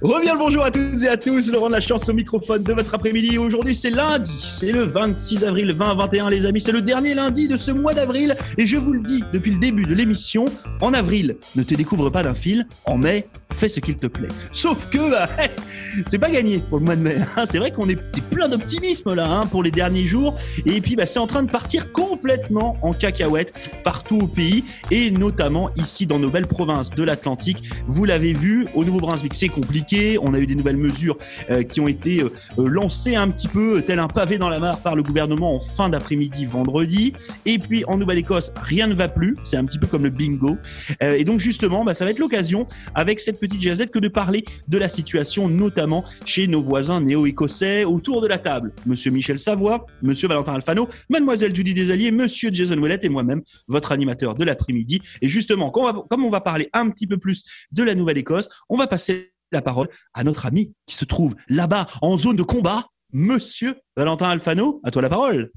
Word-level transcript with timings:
Reviens 0.00 0.34
le 0.34 0.38
bonjour 0.38 0.62
à 0.62 0.70
toutes 0.70 1.02
et 1.02 1.08
à 1.08 1.16
tous, 1.16 1.50
Laurent 1.50 1.66
de 1.66 1.72
la 1.72 1.80
chance 1.80 2.08
au 2.08 2.12
microphone 2.12 2.62
de 2.62 2.72
votre 2.72 2.94
après-midi. 2.94 3.36
Aujourd'hui 3.36 3.74
c'est 3.74 3.90
lundi, 3.90 4.46
c'est 4.48 4.70
le 4.70 4.84
26 4.84 5.42
avril 5.42 5.74
2021 5.76 6.30
les 6.30 6.46
amis, 6.46 6.60
c'est 6.60 6.70
le 6.70 6.82
dernier 6.82 7.14
lundi 7.14 7.48
de 7.48 7.56
ce 7.56 7.72
mois 7.72 7.94
d'avril 7.94 8.36
et 8.58 8.64
je 8.64 8.76
vous 8.76 8.92
le 8.92 9.00
dis 9.00 9.24
depuis 9.32 9.50
le 9.50 9.58
début 9.58 9.82
de 9.82 9.94
l'émission, 9.94 10.44
en 10.80 10.94
avril, 10.94 11.36
ne 11.56 11.64
te 11.64 11.74
découvre 11.74 12.10
pas 12.10 12.22
d'un 12.22 12.36
fil, 12.36 12.68
en 12.84 12.96
mai, 12.96 13.26
fais 13.52 13.68
ce 13.68 13.80
qu'il 13.80 13.96
te 13.96 14.06
plaît. 14.06 14.28
Sauf 14.52 14.88
que 14.88 15.10
bah, 15.10 15.28
c'est 16.06 16.18
pas 16.18 16.30
gagné 16.30 16.58
pour 16.58 16.78
le 16.78 16.84
mois 16.84 16.94
de 16.94 17.02
mai. 17.02 17.16
Hein. 17.36 17.44
C'est 17.50 17.58
vrai 17.58 17.72
qu'on 17.72 17.88
est 17.88 17.98
plein 18.30 18.48
d'optimisme 18.48 19.14
là 19.14 19.28
hein, 19.28 19.46
pour 19.46 19.64
les 19.64 19.72
derniers 19.72 20.04
jours 20.04 20.36
et 20.64 20.80
puis 20.80 20.94
bah, 20.94 21.06
c'est 21.06 21.18
en 21.18 21.26
train 21.26 21.42
de 21.42 21.50
partir 21.50 21.90
complètement 21.90 22.76
en 22.82 22.92
cacahuète 22.92 23.52
partout 23.82 24.18
au 24.18 24.26
pays 24.28 24.62
et 24.92 25.10
notamment 25.10 25.70
ici 25.74 26.06
dans 26.06 26.20
nos 26.20 26.30
belles 26.30 26.46
provinces 26.46 26.90
de 26.90 27.02
l'Atlantique. 27.02 27.64
Vous 27.88 28.04
l'avez 28.04 28.32
vu, 28.32 28.68
au 28.76 28.84
Nouveau-Brunswick 28.84 29.34
c'est 29.34 29.48
compliqué 29.48 29.87
on 30.20 30.34
a 30.34 30.38
eu 30.38 30.46
des 30.46 30.54
nouvelles 30.54 30.76
mesures 30.76 31.18
euh, 31.50 31.62
qui 31.62 31.80
ont 31.80 31.88
été 31.88 32.22
euh, 32.22 32.30
euh, 32.58 32.68
lancées 32.68 33.16
un 33.16 33.30
petit 33.30 33.48
peu 33.48 33.82
tel 33.82 33.98
un 33.98 34.08
pavé 34.08 34.38
dans 34.38 34.48
la 34.48 34.58
mare 34.58 34.80
par 34.80 34.96
le 34.96 35.02
gouvernement 35.02 35.54
en 35.54 35.60
fin 35.60 35.88
d'après-midi 35.88 36.46
vendredi. 36.46 37.12
Et 37.46 37.58
puis 37.58 37.84
en 37.86 37.96
Nouvelle-Écosse, 37.96 38.52
rien 38.62 38.86
ne 38.86 38.94
va 38.94 39.08
plus. 39.08 39.36
C'est 39.44 39.56
un 39.56 39.64
petit 39.64 39.78
peu 39.78 39.86
comme 39.86 40.04
le 40.04 40.10
bingo. 40.10 40.56
et 41.00 41.24
donc 41.24 41.40
justement, 41.40 41.84
bah, 41.84 41.94
ça 41.94 42.04
va 42.04 42.10
être 42.10 42.18
l'occasion 42.18 42.66
avec 42.94 43.20
cette 43.20 43.40
petite 43.40 43.62
jazette 43.62 43.90
que 43.90 43.98
de 43.98 44.08
parler 44.08 44.44
de 44.68 44.78
la 44.78 44.88
situation, 44.88 45.48
notamment 45.48 46.04
chez 46.24 46.46
nos 46.46 46.60
voisins 46.60 47.00
néo-écossais 47.00 47.84
autour 47.84 48.20
de 48.20 48.26
la 48.26 48.38
table. 48.38 48.72
Monsieur 48.86 49.10
Michel 49.10 49.38
Savoie, 49.38 49.86
Monsieur 50.02 50.28
Valentin 50.28 50.54
Alfano, 50.54 50.88
Mademoiselle 51.08 51.54
Julie 51.54 51.74
Desalliers, 51.74 52.10
Monsieur 52.10 52.50
Jason 52.52 52.78
Ouellet 52.78 53.00
et 53.02 53.08
moi-même, 53.08 53.42
votre 53.68 53.92
animateur 53.92 54.34
de 54.34 54.44
l'après-midi. 54.44 55.00
Et 55.22 55.28
justement, 55.28 55.70
comme 55.70 56.24
on 56.24 56.30
va 56.30 56.40
parler 56.40 56.68
un 56.72 56.90
petit 56.90 57.06
peu 57.06 57.16
plus 57.16 57.44
de 57.72 57.82
la 57.82 57.94
Nouvelle-Écosse, 57.94 58.48
on 58.68 58.76
va 58.76 58.86
passer 58.86 59.32
la 59.52 59.62
parole 59.62 59.88
à 60.14 60.24
notre 60.24 60.46
ami 60.46 60.74
qui 60.86 60.94
se 60.94 61.04
trouve 61.04 61.34
là-bas 61.48 61.86
en 62.02 62.16
zone 62.16 62.36
de 62.36 62.42
combat, 62.42 62.86
Monsieur 63.12 63.76
Valentin 63.96 64.28
Alfano. 64.28 64.80
À 64.84 64.90
toi 64.90 65.02
la 65.02 65.08
parole. 65.08 65.50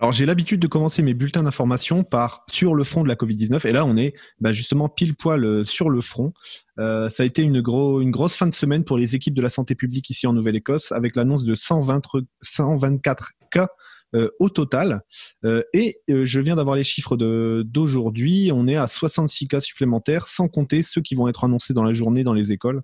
Alors 0.00 0.12
j'ai 0.12 0.26
l'habitude 0.26 0.60
de 0.60 0.68
commencer 0.68 1.02
mes 1.02 1.12
bulletins 1.12 1.42
d'information 1.42 2.04
par 2.04 2.42
sur 2.46 2.76
le 2.76 2.84
front 2.84 3.02
de 3.02 3.08
la 3.08 3.16
Covid-19 3.16 3.66
et 3.66 3.72
là 3.72 3.84
on 3.84 3.96
est 3.96 4.14
bah, 4.40 4.52
justement 4.52 4.88
pile 4.88 5.16
poil 5.16 5.44
euh, 5.44 5.64
sur 5.64 5.90
le 5.90 6.00
front. 6.00 6.32
Euh, 6.78 7.08
ça 7.08 7.24
a 7.24 7.26
été 7.26 7.42
une, 7.42 7.60
grosse 7.60 8.36
fin 8.36 8.46
de 8.46 8.54
semaine 8.54 8.84
pour 8.84 8.96
les 8.96 9.16
équipes 9.16 9.34
de 9.34 9.42
la 9.42 9.48
santé 9.48 9.74
publique 9.74 10.08
ici 10.08 10.28
en 10.28 10.32
Nouvelle-Écosse 10.32 10.92
avec 10.92 11.16
l'annonce 11.16 11.42
de 11.42 11.56
120, 11.56 12.02
124 12.42 13.32
cas 13.50 13.68
euh, 14.14 14.30
au 14.38 14.48
total. 14.48 15.02
Euh, 15.44 15.62
et 15.74 15.98
euh, 16.08 16.24
je 16.24 16.40
viens 16.40 16.56
d'avoir 16.56 16.76
les 16.76 16.84
chiffres 16.84 17.14
d'aujourd'hui. 17.16 18.50
On 18.54 18.66
est 18.66 18.76
à 18.76 18.86
66 18.86 19.48
cas 19.48 19.60
supplémentaires, 19.60 20.28
sans 20.28 20.48
compter 20.48 20.82
ceux 20.82 21.02
qui 21.02 21.14
vont 21.14 21.28
être 21.28 21.44
annoncés 21.44 21.74
dans 21.74 21.84
la 21.84 21.92
journée 21.92 22.24
dans 22.24 22.32
les 22.32 22.50
écoles. 22.50 22.82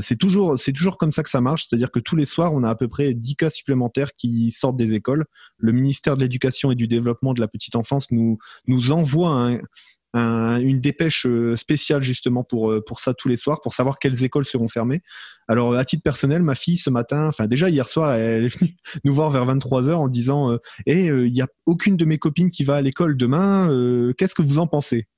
c'est 0.00 0.16
toujours, 0.16 0.58
c'est 0.58 0.72
toujours 0.72 0.98
comme 0.98 1.12
ça 1.12 1.22
que 1.22 1.30
ça 1.30 1.40
marche, 1.40 1.66
c'est-à-dire 1.68 1.92
que 1.92 2.00
tous 2.00 2.16
les 2.16 2.24
soirs, 2.24 2.52
on 2.52 2.64
a 2.64 2.70
à 2.70 2.74
peu 2.74 2.88
près 2.88 3.14
10 3.14 3.36
cas 3.36 3.50
supplémentaires 3.50 4.10
qui 4.16 4.50
sortent 4.50 4.76
des 4.76 4.94
écoles. 4.94 5.24
Le 5.56 5.70
ministère 5.70 6.16
de 6.16 6.22
l'Éducation 6.22 6.72
et 6.72 6.74
du 6.74 6.88
Développement 6.88 7.34
de 7.34 7.40
la 7.40 7.46
petite 7.46 7.76
enfance 7.76 8.10
nous 8.10 8.38
nous 8.66 8.90
envoie 8.90 9.30
un, 9.30 9.60
une 10.14 10.80
dépêche 10.80 11.26
euh, 11.26 11.56
spéciale 11.56 12.02
justement 12.02 12.44
pour, 12.44 12.70
euh, 12.70 12.82
pour 12.84 13.00
ça 13.00 13.14
tous 13.14 13.28
les 13.28 13.36
soirs, 13.36 13.60
pour 13.60 13.74
savoir 13.74 13.98
quelles 13.98 14.24
écoles 14.24 14.44
seront 14.44 14.68
fermées. 14.68 15.02
Alors 15.48 15.74
à 15.74 15.84
titre 15.84 16.02
personnel, 16.02 16.42
ma 16.42 16.54
fille 16.54 16.78
ce 16.78 16.90
matin, 16.90 17.28
enfin 17.28 17.46
déjà 17.46 17.68
hier 17.68 17.88
soir, 17.88 18.14
elle 18.14 18.44
est 18.44 18.58
venue 18.58 18.76
nous 19.04 19.14
voir 19.14 19.30
vers 19.30 19.46
23h 19.46 19.92
en 19.94 20.08
disant 20.08 20.52
euh, 20.52 20.58
Eh, 20.86 21.06
il 21.06 21.32
n'y 21.32 21.42
a 21.42 21.48
aucune 21.66 21.96
de 21.96 22.04
mes 22.04 22.18
copines 22.18 22.50
qui 22.50 22.64
va 22.64 22.76
à 22.76 22.80
l'école 22.80 23.16
demain, 23.16 23.68
qu'est-ce 24.16 24.34
que 24.34 24.42
vous 24.42 24.58
en 24.58 24.66
pensez? 24.66 25.08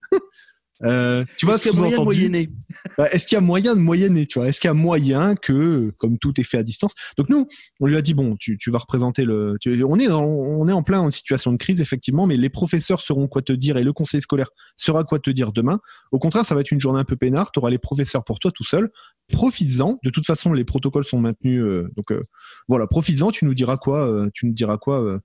Euh, 0.85 1.25
tu 1.37 1.47
vois, 1.47 1.57
est-ce 1.57 1.71
qu'il 1.71 1.75
y 1.75 1.77
a 1.77 1.81
moyen 1.81 1.99
de 1.99 2.05
moyenner? 2.05 2.51
Bah, 2.97 3.09
Est-ce 3.11 3.27
qu'il 3.27 3.37
y 3.37 3.39
a 3.39 3.43
moyen 3.43 3.75
de 3.75 3.81
moyenner 3.81 4.27
Tu 4.27 4.39
vois? 4.39 4.49
Est-ce 4.49 4.61
qu'il 4.61 4.69
y 4.69 4.71
a 4.71 4.75
moyen 4.75 5.35
que, 5.35 5.93
comme 5.99 6.19
tout 6.19 6.41
est 6.41 6.45
fait 6.45 6.59
à 6.59 6.63
distance? 6.63 6.93
Donc 7.19 7.29
nous, 7.29 7.47
on 7.81 7.87
lui 7.87 7.97
a 7.97 8.03
dit 8.03 8.15
bon, 8.15 8.37
tu, 8.39 8.57
tu 8.59 8.71
vas 8.71 8.79
représenter 8.79 9.25
le. 9.25 9.57
on 9.85 9.99
est 9.99 10.09
on 10.09 10.69
est 10.69 10.73
en 10.73 10.83
plein 10.83 11.01
en 11.01 11.11
situation 11.11 11.53
de 11.53 11.59
crise 11.59 11.81
effectivement, 11.81 12.27
mais 12.27 12.37
les 12.37 12.49
professeurs 12.49 13.01
seront 13.01 13.29
quoi 13.29 13.43
te 13.43 13.53
dire 13.53 13.77
et 13.77 13.85
le 13.85 13.93
conseil 13.93 14.23
scolaire 14.23 14.51
sera 14.77 15.05
quoi 15.05 15.19
te 15.19 15.31
dire 15.31 15.53
demain. 15.53 15.81
Au 16.13 16.19
contraire, 16.19 16.47
ça 16.47 16.55
va 16.55 16.63
être 16.63 16.71
une 16.71 16.81
journée 16.81 17.01
un 17.01 17.05
peu 17.05 17.17
peinard. 17.17 17.53
Tu 17.53 17.59
auras 17.59 17.71
les 17.71 17.79
professeurs 17.79 18.25
pour 18.25 18.39
toi 18.39 18.51
tout 18.51 18.65
seul. 18.65 18.91
Profites-en. 19.33 19.99
De 20.03 20.11
toute 20.11 20.27
façon, 20.27 20.53
les 20.53 20.65
protocoles 20.65 21.05
sont 21.05 21.19
maintenus. 21.19 21.63
Euh, 21.63 21.89
donc 21.97 22.11
euh, 22.13 22.25
voilà, 22.69 22.87
profites-en. 22.87 23.31
Tu 23.31 23.45
nous 23.45 23.55
diras 23.55 23.77
quoi 23.77 24.29
Tu 24.35 24.47
nous 24.47 24.53
diras 24.53 24.79
quoi 24.79 25.21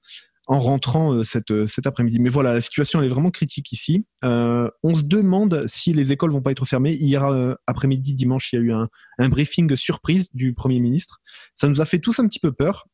en 0.48 0.60
rentrant 0.60 1.14
euh, 1.14 1.24
cette, 1.24 1.52
euh, 1.52 1.66
cet 1.66 1.88
après-midi. 1.88 2.20
Mais 2.20 2.30
voilà, 2.30 2.54
la 2.54 2.62
situation 2.62 3.00
elle 3.00 3.06
est 3.06 3.10
vraiment 3.10 3.32
critique 3.32 3.72
ici. 3.72 4.06
Euh, 4.24 4.70
on 4.84 4.96
se 4.96 5.04
demande 5.04 5.64
si 5.68 5.94
les 5.94 6.12
écoles 6.12 6.32
vont 6.32 6.42
pas 6.42 6.52
être 6.52 6.66
fermées. 6.66 6.94
Hier 6.94 7.26
après-midi, 7.68 8.14
dimanche, 8.14 8.54
il 8.54 8.56
y 8.58 8.60
a 8.60 8.62
eu 8.62 8.72
un, 8.74 8.90
un, 9.20 9.30
briefing 9.30 9.76
surprise 9.76 10.30
du 10.34 10.54
Premier 10.54 10.80
ministre. 10.80 11.20
Ça 11.56 11.68
nous 11.68 11.82
a 11.82 11.86
fait 11.86 12.00
tous 12.00 12.20
un 12.20 12.28
petit 12.28 12.40
peu 12.40 12.52
peur. 12.52 12.88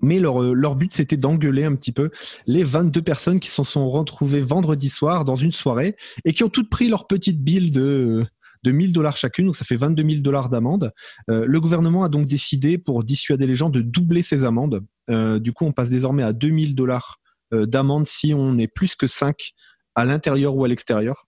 mais 0.00 0.18
leur, 0.18 0.40
leur 0.40 0.76
but, 0.76 0.92
c'était 0.92 1.16
d'engueuler 1.16 1.64
un 1.64 1.74
petit 1.74 1.92
peu 1.92 2.10
les 2.46 2.64
22 2.64 3.02
personnes 3.02 3.40
qui 3.40 3.48
se 3.48 3.62
sont 3.62 3.88
retrouvées 3.88 4.40
vendredi 4.40 4.88
soir 4.88 5.24
dans 5.24 5.36
une 5.36 5.50
soirée 5.50 5.96
et 6.24 6.32
qui 6.32 6.44
ont 6.44 6.48
toutes 6.48 6.70
pris 6.70 6.88
leur 6.88 7.06
petite 7.06 7.42
bille 7.42 7.70
de 7.70 8.24
de 8.62 8.70
1000 8.70 8.92
dollars 8.92 9.16
chacune, 9.16 9.46
donc 9.46 9.56
ça 9.56 9.64
fait 9.64 9.76
22 9.76 10.08
000 10.08 10.22
dollars 10.22 10.48
d'amende. 10.48 10.92
Euh, 11.30 11.44
le 11.46 11.60
gouvernement 11.60 12.04
a 12.04 12.08
donc 12.08 12.26
décidé, 12.26 12.78
pour 12.78 13.04
dissuader 13.04 13.46
les 13.46 13.54
gens, 13.54 13.70
de 13.70 13.80
doubler 13.80 14.22
ces 14.22 14.44
amendes. 14.44 14.84
Euh, 15.10 15.38
du 15.38 15.52
coup, 15.52 15.64
on 15.64 15.72
passe 15.72 15.90
désormais 15.90 16.22
à 16.22 16.32
2000 16.32 16.74
dollars 16.74 17.18
euh, 17.52 17.66
d'amende 17.66 18.06
si 18.06 18.34
on 18.34 18.58
est 18.58 18.68
plus 18.68 18.94
que 18.94 19.06
5 19.06 19.52
à 19.94 20.04
l'intérieur 20.04 20.56
ou 20.56 20.64
à 20.64 20.68
l'extérieur. 20.68 21.26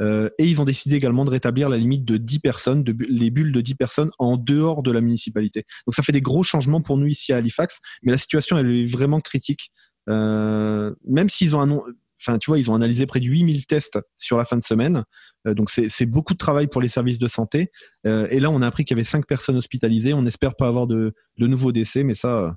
et 0.00 0.44
ils 0.44 0.60
ont 0.60 0.64
décidé 0.64 0.94
également 0.94 1.24
de 1.24 1.30
rétablir 1.30 1.68
la 1.68 1.76
limite 1.76 2.04
de 2.04 2.18
10 2.18 2.38
personnes, 2.38 2.84
les 3.08 3.30
bulles 3.30 3.50
de 3.50 3.60
10 3.60 3.74
personnes 3.74 4.10
en 4.18 4.36
dehors 4.36 4.82
de 4.82 4.92
la 4.92 5.00
municipalité. 5.00 5.64
Donc 5.86 5.94
ça 5.94 6.02
fait 6.02 6.12
des 6.12 6.20
gros 6.20 6.44
changements 6.44 6.82
pour 6.82 6.98
nous 6.98 7.06
ici 7.06 7.32
à 7.32 7.38
Halifax, 7.38 7.80
mais 8.02 8.12
la 8.12 8.18
situation 8.18 8.58
est 8.58 8.84
vraiment 8.84 9.20
critique. 9.20 9.72
même 10.06 11.28
s'ils 11.28 11.56
ont 11.56 11.62
un 11.62 11.80
enfin, 12.20 12.38
tu 12.38 12.50
vois, 12.50 12.58
ils 12.58 12.70
ont 12.70 12.74
analysé 12.74 13.06
près 13.06 13.20
de 13.20 13.26
8000 13.26 13.66
tests 13.66 13.98
sur 14.16 14.36
la 14.36 14.44
fin 14.44 14.56
de 14.56 14.62
semaine. 14.62 15.04
Euh, 15.46 15.54
donc, 15.54 15.70
c'est 15.70 16.06
beaucoup 16.06 16.32
de 16.32 16.38
travail 16.38 16.66
pour 16.66 16.80
les 16.80 16.88
services 16.88 17.18
de 17.18 17.28
santé. 17.28 17.70
Euh, 18.06 18.26
et 18.30 18.40
là, 18.40 18.50
on 18.50 18.62
a 18.62 18.66
appris 18.66 18.84
qu'il 18.84 18.96
y 18.96 18.98
avait 18.98 19.04
cinq 19.04 19.26
personnes 19.26 19.56
hospitalisées. 19.56 20.14
On 20.14 20.22
n'espère 20.22 20.54
pas 20.54 20.66
avoir 20.66 20.86
de, 20.86 21.14
nouveaux 21.38 21.72
décès, 21.72 22.04
mais 22.04 22.14
ça, 22.14 22.38
euh, 22.38 22.50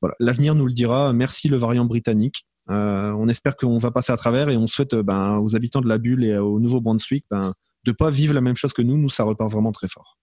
voilà, 0.00 0.14
l'avenir 0.20 0.54
nous 0.54 0.66
le 0.66 0.72
dira. 0.72 1.12
Merci 1.12 1.48
le 1.48 1.56
variant 1.56 1.84
britannique. 1.84 2.46
on 2.68 3.28
espère 3.28 3.56
qu'on 3.56 3.78
va 3.78 3.90
passer 3.90 4.12
à 4.12 4.16
travers 4.16 4.48
et 4.48 4.56
on 4.56 4.66
souhaite 4.66 4.94
ben, 4.94 5.38
aux 5.38 5.54
habitants 5.54 5.80
de 5.80 5.88
la 5.88 5.98
bulle 5.98 6.24
et 6.24 6.36
au 6.36 6.60
Nouveau-Brunswick 6.60 7.26
ben, 7.30 7.54
de 7.84 7.92
pas 7.92 8.10
vivre 8.10 8.34
la 8.34 8.40
même 8.40 8.56
chose 8.56 8.72
que 8.72 8.82
nous. 8.82 8.96
Nous, 8.96 9.10
ça 9.10 9.24
repart 9.24 9.50
vraiment 9.50 9.72
très 9.72 9.88
fort. 9.88 10.18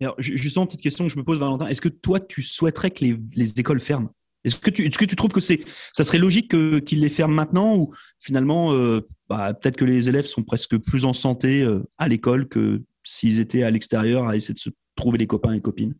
Alors, 0.00 0.14
justement, 0.18 0.66
petite 0.66 0.80
question 0.80 1.06
que 1.06 1.12
je 1.12 1.18
me 1.18 1.24
pose, 1.24 1.38
Valentin. 1.38 1.66
Est-ce 1.66 1.82
que 1.82 1.90
toi, 1.90 2.20
tu 2.20 2.40
souhaiterais 2.42 2.90
que 2.90 3.04
les 3.04 3.60
écoles 3.60 3.82
ferment? 3.82 4.10
Est-ce 4.44 4.58
que 4.58 4.70
tu, 4.70 5.16
trouves 5.16 5.32
que 5.32 5.40
ça 5.40 6.04
serait 6.04 6.18
logique 6.18 6.54
qu'ils 6.84 7.00
les 7.00 7.08
ferment 7.08 7.34
maintenant 7.34 7.76
ou 7.76 7.92
finalement, 8.18 8.72
euh, 8.72 9.06
bah, 9.28 9.52
peut-être 9.54 9.76
que 9.76 9.84
les 9.84 10.08
élèves 10.08 10.26
sont 10.26 10.42
presque 10.42 10.78
plus 10.78 11.04
en 11.04 11.12
santé 11.12 11.62
euh, 11.62 11.82
à 11.98 12.08
l'école 12.08 12.48
que 12.48 12.82
s'ils 13.04 13.40
étaient 13.40 13.62
à 13.62 13.70
l'extérieur 13.70 14.28
à 14.28 14.36
essayer 14.36 14.54
de 14.54 14.58
se 14.58 14.70
trouver 14.96 15.18
les 15.18 15.26
copains 15.26 15.52
et 15.52 15.60
copines? 15.60 15.94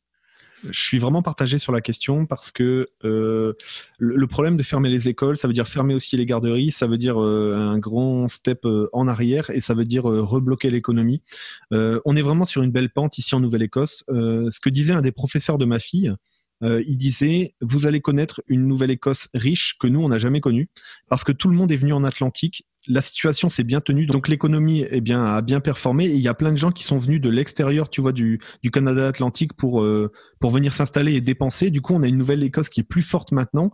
Je 0.69 0.79
suis 0.79 0.99
vraiment 0.99 1.23
partagé 1.23 1.59
sur 1.59 1.73
la 1.73 1.81
question 1.81 2.27
parce 2.27 2.51
que 2.51 2.89
euh, 3.05 3.55
le, 3.99 4.27
problème 4.27 4.59
de 4.59 4.63
fermer 4.63 4.91
les 4.91 5.09
écoles, 5.09 5.39
ça 5.39 5.49
veut 5.49 5.55
dire 5.55 5.67
fermer 5.67 5.95
aussi 5.95 6.19
les 6.19 6.27
garderies, 6.27 6.71
ça 6.71 6.87
veut 6.87 6.99
dire 6.99 7.17
un 7.17 7.79
grand 7.79 8.29
step 8.29 8.67
en 8.93 9.09
arrière 9.09 9.49
et 9.49 9.63
ça 9.63 9.73
veut 9.73 9.87
dire 9.87 10.05
rebloquer 10.05 10.71
l'économie. 10.71 11.23
on 11.71 12.15
est 12.15 12.21
vraiment 12.21 12.45
sur 12.45 12.63
une 12.63 12.73
belle 12.73 12.91
pente 12.91 13.17
ici 13.17 13.35
en 13.35 13.41
Nouvelle-Écosse. 13.41 14.05
ce 14.09 14.61
que 14.61 14.69
disait 14.69 14.93
un 14.93 15.01
des 15.01 15.13
professeurs 15.13 15.57
de 15.57 15.65
ma 15.65 15.79
fille, 15.79 16.13
euh, 16.63 16.83
il 16.87 16.97
disait 16.97 17.55
vous 17.61 17.87
allez 17.87 18.01
connaître 18.01 18.43
une 18.47 18.67
Nouvelle-Écosse 18.67 19.29
riche 19.35 19.77
que 19.79 19.87
nous 19.87 20.01
on 20.01 20.09
n'a 20.09 20.19
jamais 20.19 20.41
connue 20.41 20.69
parce 21.09 21.25
que 21.25 21.33
tout 21.33 21.49
le 21.49 21.57
monde 21.57 21.73
est 21.73 21.77
venu 21.77 21.93
en 21.93 22.05
Atlantique. 22.05 22.67
La 22.87 23.01
situation 23.03 23.51
s'est 23.51 23.65
bien 23.65 23.81
tenue, 23.81 24.07
donc 24.07 24.29
l'économie 24.29 24.87
eh 24.91 25.01
bien 25.03 25.23
a 25.25 25.43
bien 25.43 25.61
performé. 25.61 26.07
Et 26.07 26.15
il 26.15 26.21
y 26.21 26.29
a 26.29 26.35
plein 26.35 26.51
de 26.51 26.57
gens 26.57 26.73
qui 26.73 26.83
sont 26.83 26.97
venus 26.97 27.21
de 27.21 27.29
l'extérieur, 27.29 27.91
tu 27.91 28.01
vois, 28.01 28.13
du, 28.13 28.41
du 28.63 28.71
Canada 28.71 29.07
Atlantique 29.07 29.53
pour 29.53 29.83
euh, 29.83 30.11
pour 30.39 30.51
venir 30.51 30.73
s'installer 30.73 31.15
et 31.15 31.21
dépenser. 31.21 31.71
Du 31.71 31.83
coup, 31.83 31.95
on 31.95 32.03
a 32.03 32.09
une 32.09 32.17
Nouvelle-Écosse 32.17 32.71
qui 32.71 32.81
est 32.81 32.85
plus 32.85 33.03
forte 33.03 33.33
maintenant. 33.33 33.71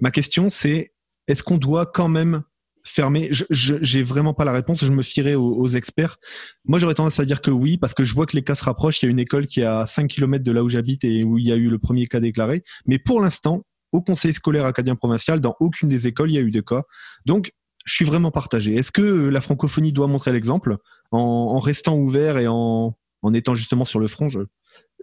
Ma 0.00 0.10
question, 0.10 0.48
c'est 0.48 0.94
est-ce 1.28 1.42
qu'on 1.42 1.58
doit 1.58 1.86
quand 1.86 2.08
même 2.08 2.42
fermé 2.86 3.30
j'ai 3.50 4.02
vraiment 4.02 4.34
pas 4.34 4.44
la 4.44 4.52
réponse. 4.52 4.84
Je 4.84 4.92
me 4.92 5.02
fierai 5.02 5.34
aux, 5.34 5.68
experts. 5.68 6.16
Moi, 6.64 6.78
j'aurais 6.78 6.94
tendance 6.94 7.20
à 7.20 7.24
dire 7.24 7.42
que 7.42 7.50
oui, 7.50 7.76
parce 7.76 7.92
que 7.92 8.04
je 8.04 8.14
vois 8.14 8.26
que 8.26 8.36
les 8.36 8.44
cas 8.44 8.54
se 8.54 8.64
rapprochent. 8.64 9.02
Il 9.02 9.06
y 9.06 9.08
a 9.08 9.10
une 9.10 9.18
école 9.18 9.46
qui 9.46 9.60
est 9.60 9.64
à 9.64 9.84
5 9.84 10.08
km 10.08 10.44
de 10.44 10.52
là 10.52 10.62
où 10.62 10.68
j'habite 10.68 11.04
et 11.04 11.24
où 11.24 11.38
il 11.38 11.44
y 11.44 11.52
a 11.52 11.56
eu 11.56 11.68
le 11.68 11.78
premier 11.78 12.06
cas 12.06 12.20
déclaré. 12.20 12.62
Mais 12.86 12.98
pour 12.98 13.20
l'instant, 13.20 13.62
au 13.92 14.00
conseil 14.00 14.32
scolaire 14.32 14.64
acadien 14.64 14.94
provincial, 14.96 15.40
dans 15.40 15.56
aucune 15.60 15.88
des 15.88 16.06
écoles, 16.06 16.30
il 16.30 16.34
y 16.34 16.38
a 16.38 16.42
eu 16.42 16.50
de 16.50 16.60
cas. 16.60 16.82
Donc, 17.24 17.52
je 17.84 17.94
suis 17.94 18.04
vraiment 18.04 18.30
partagé. 18.30 18.74
Est-ce 18.74 18.92
que 18.92 19.28
la 19.28 19.40
francophonie 19.40 19.92
doit 19.92 20.08
montrer 20.08 20.32
l'exemple 20.32 20.78
en, 21.10 21.58
restant 21.58 21.96
ouvert 21.96 22.38
et 22.38 22.46
en, 22.48 22.96
en 23.22 23.34
étant 23.34 23.54
justement 23.54 23.84
sur 23.84 24.00
le 24.00 24.08
front? 24.08 24.28
Je, 24.28 24.40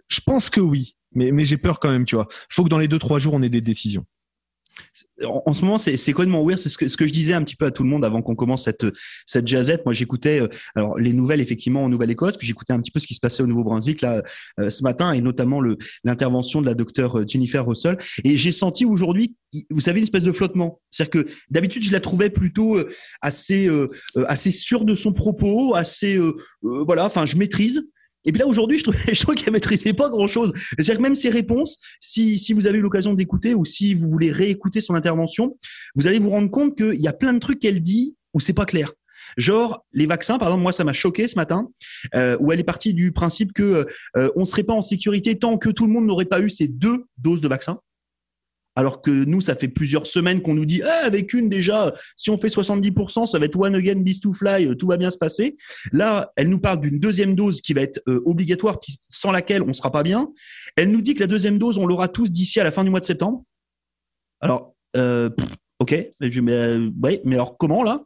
je 0.08 0.20
pense 0.20 0.50
que 0.50 0.60
oui, 0.60 0.96
mais, 1.12 1.32
mais 1.32 1.44
j'ai 1.44 1.56
peur 1.56 1.80
quand 1.80 1.90
même, 1.90 2.04
tu 2.04 2.16
vois. 2.16 2.28
Faut 2.50 2.64
que 2.64 2.68
dans 2.68 2.78
les 2.78 2.88
deux 2.88 2.98
trois 2.98 3.18
jours, 3.18 3.34
on 3.34 3.42
ait 3.42 3.48
des 3.48 3.62
décisions. 3.62 4.04
En, 5.24 5.54
ce 5.54 5.62
moment, 5.62 5.78
c'est 5.78 5.96
complètement 6.12 6.44
weird. 6.44 6.58
C'est 6.58 6.68
ce 6.68 6.78
que, 6.78 6.88
ce 6.88 6.96
que 6.96 7.06
je 7.06 7.12
disais 7.12 7.34
un 7.34 7.42
petit 7.42 7.56
peu 7.56 7.66
à 7.66 7.70
tout 7.70 7.82
le 7.82 7.88
monde 7.88 8.04
avant 8.04 8.22
qu'on 8.22 8.34
commence 8.34 8.64
cette, 8.64 8.86
cette. 9.26 9.84
Moi, 9.84 9.92
j'écoutais 9.92 10.40
euh, 10.40 10.48
alors 10.74 10.98
les 10.98 11.12
nouvelles 11.12 11.40
effectivement 11.40 11.84
en 11.84 11.88
Nouvelle-Écosse, 11.88 12.36
puis 12.36 12.46
j'écoutais 12.46 12.72
un 12.72 12.80
petit 12.80 12.90
peu 12.90 12.98
ce 12.98 13.06
qui 13.06 13.14
se 13.14 13.20
passait 13.20 13.42
au 13.42 13.46
Nouveau-Brunswick 13.46 14.00
là 14.00 14.22
euh, 14.58 14.70
ce 14.70 14.82
matin, 14.82 15.12
et 15.12 15.20
notamment 15.20 15.60
l'intervention 16.02 16.60
de 16.60 16.66
la 16.66 16.74
docteure 16.74 17.20
euh, 17.20 17.24
Jennifer 17.26 17.64
Russell. 17.64 17.98
Et 18.24 18.36
j'ai 18.36 18.52
senti 18.52 18.84
aujourd'hui, 18.84 19.36
vous 19.70 19.80
savez, 19.80 20.00
une 20.00 20.04
espèce 20.04 20.24
de 20.24 20.32
flottement. 20.32 20.80
C'est-à-dire 20.90 21.24
que 21.24 21.30
d'habitude, 21.50 21.84
je 21.84 21.92
la 21.92 22.00
trouvais 22.00 22.30
plutôt 22.30 22.78
assez 23.20 23.70
assez 24.26 24.50
sûre 24.50 24.84
de 24.84 24.94
son 24.94 25.12
propos, 25.12 25.74
assez 25.74 26.18
voilà. 26.62 27.04
Enfin, 27.04 27.26
je 27.26 27.36
maîtrise. 27.36 27.82
Et 28.24 28.32
puis 28.32 28.40
là, 28.40 28.46
aujourd'hui, 28.46 28.78
je 28.78 28.84
trouve, 28.84 28.96
je 29.12 29.20
trouve 29.20 29.34
qu'elle 29.34 29.52
maîtrisait 29.52 29.92
pas 29.92 30.08
grand-chose. 30.08 30.52
C'est-à-dire 30.54 30.96
que 30.96 31.02
même 31.02 31.14
ses 31.14 31.30
réponses, 31.30 31.78
si, 32.00 32.38
si 32.38 32.52
vous 32.52 32.66
avez 32.66 32.78
eu 32.78 32.82
l'occasion 32.82 33.14
d'écouter 33.14 33.54
ou 33.54 33.64
si 33.64 33.94
vous 33.94 34.08
voulez 34.08 34.30
réécouter 34.30 34.80
son 34.80 34.94
intervention, 34.94 35.56
vous 35.94 36.06
allez 36.06 36.18
vous 36.18 36.30
rendre 36.30 36.50
compte 36.50 36.76
qu'il 36.76 37.00
y 37.00 37.08
a 37.08 37.12
plein 37.12 37.32
de 37.32 37.38
trucs 37.38 37.60
qu'elle 37.60 37.80
dit 37.80 38.16
où 38.32 38.40
c'est 38.40 38.52
pas 38.52 38.66
clair. 38.66 38.92
Genre 39.36 39.84
les 39.92 40.06
vaccins, 40.06 40.38
par 40.38 40.48
exemple, 40.48 40.62
moi 40.62 40.72
ça 40.72 40.84
m'a 40.84 40.92
choqué 40.92 41.28
ce 41.28 41.36
matin, 41.36 41.68
euh, 42.14 42.36
où 42.40 42.52
elle 42.52 42.60
est 42.60 42.64
partie 42.64 42.94
du 42.94 43.12
principe 43.12 43.52
que 43.52 43.86
euh, 44.16 44.30
on 44.36 44.44
serait 44.44 44.64
pas 44.64 44.74
en 44.74 44.82
sécurité 44.82 45.38
tant 45.38 45.56
que 45.56 45.70
tout 45.70 45.86
le 45.86 45.92
monde 45.92 46.06
n'aurait 46.06 46.24
pas 46.24 46.40
eu 46.40 46.50
ces 46.50 46.68
deux 46.68 47.04
doses 47.18 47.40
de 47.40 47.48
vaccin 47.48 47.80
alors 48.76 49.02
que 49.02 49.10
nous, 49.10 49.40
ça 49.40 49.54
fait 49.54 49.68
plusieurs 49.68 50.06
semaines 50.06 50.42
qu'on 50.42 50.54
nous 50.54 50.64
dit 50.64 50.82
ah, 50.82 51.04
avec 51.04 51.32
une 51.32 51.48
déjà, 51.48 51.92
si 52.16 52.30
on 52.30 52.38
fait 52.38 52.48
70%, 52.48 53.26
ça 53.26 53.38
va 53.38 53.46
être 53.46 53.56
one 53.56 53.74
again, 53.74 53.96
beast 53.96 54.22
to 54.22 54.32
fly, 54.32 54.66
euh, 54.66 54.74
tout 54.74 54.86
va 54.86 54.96
bien 54.96 55.10
se 55.10 55.18
passer. 55.18 55.56
Là, 55.92 56.32
elle 56.36 56.48
nous 56.48 56.60
parle 56.60 56.80
d'une 56.80 56.98
deuxième 56.98 57.34
dose 57.34 57.60
qui 57.60 57.74
va 57.74 57.82
être 57.82 58.02
euh, 58.08 58.22
obligatoire, 58.24 58.80
sans 59.08 59.30
laquelle 59.30 59.62
on 59.62 59.72
sera 59.72 59.92
pas 59.92 60.02
bien. 60.02 60.30
Elle 60.76 60.90
nous 60.90 61.02
dit 61.02 61.14
que 61.14 61.20
la 61.20 61.26
deuxième 61.26 61.58
dose, 61.58 61.78
on 61.78 61.86
l'aura 61.86 62.08
tous 62.08 62.30
d'ici 62.30 62.60
à 62.60 62.64
la 62.64 62.70
fin 62.70 62.84
du 62.84 62.90
mois 62.90 63.00
de 63.00 63.04
septembre. 63.04 63.44
Alors, 64.40 64.74
euh, 64.96 65.30
ok, 65.78 66.10
mais, 66.20 67.34
alors 67.34 67.56
comment 67.58 67.82
là? 67.82 68.04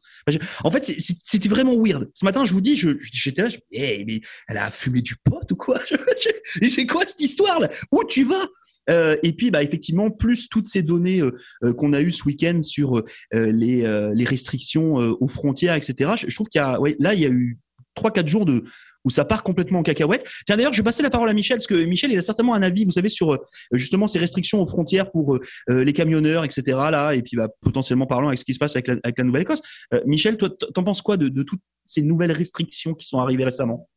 En 0.64 0.70
fait, 0.70 0.84
c'était 1.24 1.48
vraiment 1.48 1.76
weird. 1.76 2.08
Ce 2.14 2.24
matin, 2.24 2.44
je 2.44 2.52
vous 2.52 2.60
dis, 2.60 2.76
j'étais 2.76 3.42
là, 3.42 3.48
hey, 3.72 4.04
mais 4.04 4.20
elle 4.48 4.58
a 4.58 4.70
fumé 4.70 5.00
du 5.00 5.16
pot 5.16 5.50
ou 5.50 5.56
quoi? 5.56 5.78
C'est 6.70 6.86
quoi 6.86 7.06
cette 7.06 7.20
histoire 7.20 7.60
là? 7.60 7.68
Où 7.92 8.04
tu 8.04 8.24
vas? 8.24 8.46
Euh, 8.90 9.16
et 9.22 9.32
puis, 9.32 9.50
bah, 9.50 9.62
effectivement, 9.62 10.10
plus 10.10 10.48
toutes 10.48 10.68
ces 10.68 10.82
données 10.82 11.20
euh, 11.20 11.36
euh, 11.64 11.72
qu'on 11.72 11.92
a 11.92 12.00
eues 12.00 12.12
ce 12.12 12.24
week-end 12.24 12.62
sur 12.62 13.02
les, 13.32 13.84
restrictions 14.24 14.94
aux 14.96 15.28
frontières, 15.28 15.74
etc. 15.74 16.12
Je, 16.28 16.34
trouve 16.34 16.48
qu'il 16.48 16.60
y 16.60 16.64
a, 16.64 16.78
là, 16.98 17.14
il 17.14 17.20
y 17.20 17.24
a 17.24 17.30
eu 17.30 17.58
trois, 17.94 18.10
quatre 18.10 18.28
jours 18.28 18.44
de 18.44 18.62
où 19.04 19.10
ça 19.10 19.24
part 19.24 19.42
complètement 19.42 19.78
en 19.78 19.82
cacahuète. 19.82 20.26
Tiens, 20.44 20.56
d'ailleurs, 20.56 20.72
je 20.72 20.78
vais 20.78 20.84
passer 20.84 21.02
la 21.02 21.08
parole 21.08 21.30
à 21.30 21.32
Michel 21.32 21.56
parce 21.56 21.66
que 21.66 21.82
Michel, 21.84 22.12
il 22.12 22.18
a 22.18 22.22
certainement 22.22 22.54
un 22.54 22.62
avis, 22.62 22.84
vous 22.84 22.92
savez, 22.92 23.08
sur 23.08 23.38
justement 23.72 24.06
ces 24.06 24.18
restrictions 24.18 24.60
aux 24.60 24.66
frontières 24.66 25.10
pour 25.10 25.38
les 25.68 25.92
camionneurs, 25.92 26.44
etc. 26.44 26.62
Là, 26.90 27.12
et 27.12 27.22
puis 27.22 27.36
bah, 27.36 27.48
potentiellement 27.62 28.06
parlant 28.06 28.28
avec 28.28 28.38
ce 28.38 28.44
qui 28.44 28.52
se 28.52 28.58
passe 28.58 28.76
avec 28.76 28.88
la, 28.88 29.24
Nouvelle-Écosse. 29.24 29.62
Michel, 30.04 30.36
toi, 30.36 30.50
t'en 30.74 30.84
penses 30.84 31.00
quoi 31.00 31.16
de 31.16 31.42
toutes 31.42 31.62
ces 31.86 32.02
nouvelles 32.02 32.32
restrictions 32.32 32.92
qui 32.92 33.06
sont 33.06 33.18
arrivées 33.18 33.44
récemment? 33.44 33.88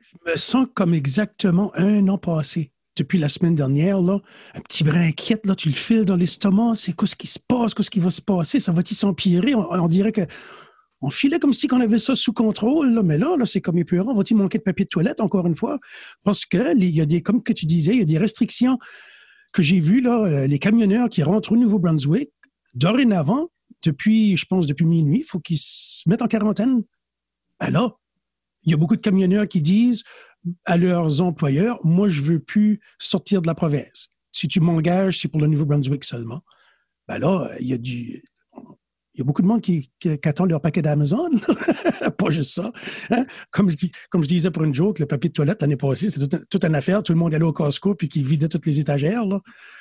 Je 0.00 0.32
me 0.32 0.36
sens 0.36 0.66
comme 0.72 0.94
exactement 0.94 1.72
un 1.74 2.08
an 2.08 2.16
passé 2.16 2.72
depuis 2.98 3.18
la 3.18 3.28
semaine 3.28 3.54
dernière, 3.54 4.02
là, 4.02 4.20
un 4.54 4.60
petit 4.60 4.84
brin 4.84 5.00
inquiète, 5.00 5.46
là, 5.46 5.54
tu 5.54 5.68
le 5.68 5.74
files 5.74 6.04
dans 6.04 6.16
l'estomac, 6.16 6.74
c'est 6.74 6.92
quoi 6.92 7.06
ce 7.06 7.16
qui 7.16 7.28
se 7.28 7.38
passe, 7.38 7.72
qu'est-ce 7.72 7.90
qui 7.90 8.00
va 8.00 8.10
se 8.10 8.20
passer, 8.20 8.60
ça 8.60 8.72
va-t-il 8.72 8.96
s'empirer? 8.96 9.54
On, 9.54 9.86
dirait 9.86 10.12
que 10.12 10.22
on 11.00 11.10
filait 11.10 11.38
comme 11.38 11.54
si 11.54 11.68
on 11.70 11.80
avait 11.80 12.00
ça 12.00 12.16
sous 12.16 12.32
contrôle, 12.32 13.00
mais 13.04 13.16
là, 13.16 13.36
là 13.38 13.46
c'est 13.46 13.60
comme 13.60 13.78
épurant. 13.78 14.14
Va-t-il 14.14 14.36
manquer 14.36 14.58
de 14.58 14.64
papier 14.64 14.84
de 14.84 14.88
toilette, 14.88 15.20
encore 15.20 15.46
une 15.46 15.54
fois? 15.54 15.78
Parce 16.24 16.44
que, 16.44 16.76
il 16.76 16.90
y 16.90 17.00
a 17.00 17.06
des, 17.06 17.22
comme 17.22 17.42
que 17.42 17.52
tu 17.52 17.66
disais, 17.66 17.92
il 17.92 18.00
y 18.00 18.02
a 18.02 18.06
des 18.06 18.18
restrictions 18.18 18.78
que 19.52 19.62
j'ai 19.62 19.80
vues, 19.80 20.00
là, 20.00 20.24
euh, 20.24 20.46
les 20.46 20.58
camionneurs 20.58 21.08
qui 21.08 21.22
rentrent 21.22 21.52
au 21.52 21.56
Nouveau-Brunswick, 21.56 22.30
dorénavant, 22.74 23.48
depuis, 23.84 24.36
je 24.36 24.44
pense, 24.44 24.66
depuis 24.66 24.86
minuit, 24.86 25.20
il 25.20 25.24
faut 25.24 25.38
qu'ils 25.38 25.58
se 25.58 26.08
mettent 26.08 26.22
en 26.22 26.26
quarantaine. 26.26 26.82
Alors, 27.60 28.00
il 28.64 28.72
y 28.72 28.74
a 28.74 28.76
beaucoup 28.76 28.96
de 28.96 29.00
camionneurs 29.00 29.46
qui 29.46 29.62
disent, 29.62 30.02
à 30.64 30.76
leurs 30.76 31.20
employeurs, 31.20 31.78
moi, 31.84 32.08
je 32.08 32.22
veux 32.22 32.38
plus 32.40 32.80
sortir 32.98 33.42
de 33.42 33.46
la 33.46 33.54
province. 33.54 34.08
Si 34.32 34.48
tu 34.48 34.60
m'engages, 34.60 35.20
c'est 35.20 35.28
pour 35.28 35.40
le 35.40 35.46
Nouveau-Brunswick 35.46 36.04
seulement. 36.04 36.42
Ben 37.06 37.18
là, 37.18 37.50
il 37.60 37.66
y 37.66 37.72
a 37.72 37.78
du, 37.78 38.22
il 39.18 39.22
y 39.22 39.22
a 39.22 39.24
beaucoup 39.24 39.42
de 39.42 39.48
monde 39.48 39.60
qui, 39.60 39.90
qui, 39.98 40.10
attend 40.10 40.44
leur 40.44 40.60
paquet 40.60 40.80
d'Amazon. 40.80 41.30
pas 42.18 42.30
juste 42.30 42.54
ça. 42.54 42.70
Hein. 43.10 43.26
Comme, 43.50 43.68
je 43.68 44.28
disais 44.28 44.52
pour 44.52 44.62
une 44.62 44.72
joke, 44.72 45.00
le 45.00 45.06
papier 45.06 45.28
de 45.28 45.34
toilette 45.34 45.60
l'année 45.60 45.76
passée, 45.76 46.08
c'était 46.08 46.38
toute, 46.48 46.64
une 46.64 46.76
affaire. 46.76 47.02
Tout 47.02 47.14
le 47.14 47.18
monde 47.18 47.34
allait 47.34 47.44
au 47.44 47.52
Costco 47.52 47.96
puis 47.96 48.08
qui 48.08 48.22
vidait 48.22 48.48
toutes 48.48 48.64
les 48.64 48.78
étagères. 48.78 49.24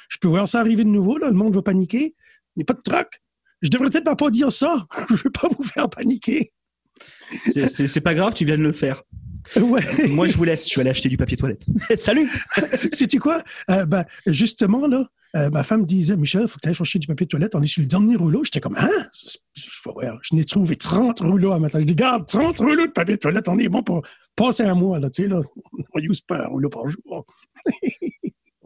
Je 0.10 0.18
peux 0.18 0.28
voir 0.28 0.48
ça 0.48 0.60
arriver 0.60 0.84
de 0.84 0.90
nouveau. 0.90 1.20
Là. 1.20 1.28
Le 1.28 1.36
monde 1.36 1.54
va 1.54 1.62
paniquer. 1.62 2.16
Il 2.56 2.60
n'y 2.60 2.64
a 2.64 2.66
pas 2.66 2.74
de 2.74 2.82
truc. 2.82 3.22
Je 3.62 3.70
devrais 3.70 3.92
peut-être 3.92 4.12
pas 4.16 4.32
dire 4.32 4.52
ça. 4.52 4.88
je 5.10 5.14
ne 5.14 5.20
veux 5.20 5.30
pas 5.30 5.50
vous 5.56 5.64
faire 5.64 5.88
paniquer. 5.88 6.52
C'est 7.46 8.02
pas 8.02 8.16
grave, 8.16 8.34
tu 8.34 8.44
viens 8.44 8.58
de 8.58 8.64
le 8.64 8.72
faire. 8.72 9.04
Moi, 10.10 10.28
je 10.28 10.38
vous 10.38 10.44
laisse. 10.44 10.70
Je 10.70 10.76
vais 10.76 10.82
aller 10.82 10.90
acheter 10.90 11.10
du 11.10 11.18
papier 11.18 11.38
toilette. 11.38 11.64
Salut. 11.98 12.30
Sais-tu 12.92 13.20
quoi? 13.20 13.42
Euh, 13.70 13.86
ben, 13.86 14.06
justement, 14.26 14.88
là, 14.88 15.10
euh, 15.36 15.50
ma 15.50 15.64
femme 15.64 15.86
disait, 15.86 16.18
Michel, 16.18 16.44
il 16.44 16.48
faut 16.48 16.56
que 16.56 16.62
tu 16.62 16.70
ailles 16.70 16.76
chercher 16.76 17.00
du 17.00 17.08
papier 17.08 17.28
toilette. 17.28 17.56
On 17.56 17.62
est 17.62 17.68
sur 17.68 17.82
le 17.82 17.88
dernier 17.88 18.16
rouleau. 18.16 18.44
J'étais 18.44 18.60
comme, 18.60 18.78
hein? 18.78 18.90
Je, 19.54 20.36
n'ai 20.36 20.46
trouvé 20.46 20.76
30 20.76 21.20
rouleaux 21.22 21.52
à 21.52 21.60
matin. 21.60 21.80
Je 21.80 21.86
dis, 21.86 21.96
garde, 21.96 22.26
30 22.28 22.60
rouleaux 22.60 22.88
de 22.88 22.92
papier 22.92 23.18
toilette. 23.18 23.48
On 23.48 23.60
est 23.60 23.70
bon 23.70 23.84
pour 23.84 24.02
passer 24.36 24.64
un 24.64 24.76
mois, 24.76 25.00
là. 25.00 25.10
Tu 25.10 25.24
sais, 25.24 25.30
là. 25.30 25.42
On 25.94 26.00
use 26.00 26.22
pas 26.22 26.44
un 26.44 26.48
rouleau 26.48 26.70
par 26.70 26.88
jour. 26.90 27.26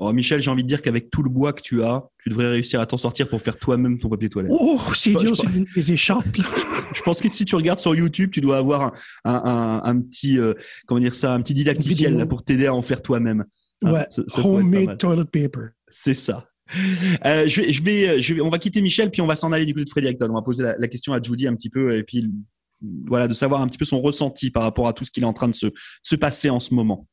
Oh, 0.03 0.11
Michel, 0.13 0.41
j'ai 0.41 0.49
envie 0.49 0.63
de 0.63 0.67
dire 0.67 0.81
qu'avec 0.81 1.11
tout 1.11 1.21
le 1.21 1.29
bois 1.29 1.53
que 1.53 1.61
tu 1.61 1.83
as, 1.83 2.03
tu 2.23 2.29
devrais 2.29 2.47
réussir 2.47 2.81
à 2.81 2.87
t'en 2.87 2.97
sortir 2.97 3.29
pour 3.29 3.39
faire 3.39 3.55
toi-même 3.55 3.99
ton 3.99 4.09
papier 4.09 4.29
toilette. 4.29 4.51
Oh, 4.51 4.79
c'est 4.95 5.13
dur, 5.13 5.35
c'est 5.35 5.45
les 5.75 5.91
écharpes. 5.91 6.25
je 6.95 7.01
pense 7.03 7.21
que 7.21 7.29
si 7.29 7.45
tu 7.45 7.55
regardes 7.55 7.77
sur 7.77 7.93
YouTube, 7.93 8.31
tu 8.31 8.41
dois 8.41 8.57
avoir 8.57 8.93
un, 9.25 10.01
petit, 10.01 10.39
euh, 10.39 10.55
comment 10.87 10.99
dire 10.99 11.13
ça, 11.13 11.35
un 11.35 11.41
petit 11.41 11.53
didacticiel 11.53 12.17
là, 12.17 12.25
pour 12.25 12.43
t'aider 12.43 12.65
à 12.65 12.73
en 12.73 12.81
faire 12.81 13.03
toi-même. 13.03 13.45
Hein, 13.83 13.93
ouais, 13.93 14.07
homemade 14.43 14.97
toilet 14.97 15.25
paper. 15.25 15.67
C'est 15.91 16.15
ça. 16.15 16.47
Euh, 17.23 17.47
je, 17.47 17.61
vais, 17.61 17.71
je, 17.71 17.83
vais, 17.83 18.21
je 18.23 18.33
vais, 18.33 18.41
on 18.41 18.49
va 18.49 18.57
quitter 18.57 18.81
Michel, 18.81 19.11
puis 19.11 19.21
on 19.21 19.27
va 19.27 19.35
s'en 19.35 19.51
aller 19.51 19.67
du 19.67 19.75
côté 19.75 19.85
de 19.85 19.89
Frédéric 19.91 20.17
On 20.21 20.33
va 20.33 20.41
poser 20.41 20.63
la, 20.63 20.87
question 20.87 21.13
à 21.13 21.21
Judy 21.21 21.45
un 21.45 21.53
petit 21.53 21.69
peu, 21.69 21.95
et 21.95 22.01
puis 22.01 22.27
voilà, 23.05 23.27
de 23.27 23.35
savoir 23.35 23.61
un 23.61 23.67
petit 23.67 23.77
peu 23.77 23.85
son 23.85 24.01
ressenti 24.01 24.49
par 24.49 24.63
rapport 24.63 24.87
à 24.87 24.93
tout 24.93 25.05
ce 25.05 25.11
qui 25.11 25.19
est 25.19 25.25
en 25.25 25.33
train 25.33 25.47
de 25.47 25.53
se, 25.53 25.67
se 26.01 26.15
passer 26.15 26.49
en 26.49 26.59
ce 26.59 26.73
moment. 26.73 27.07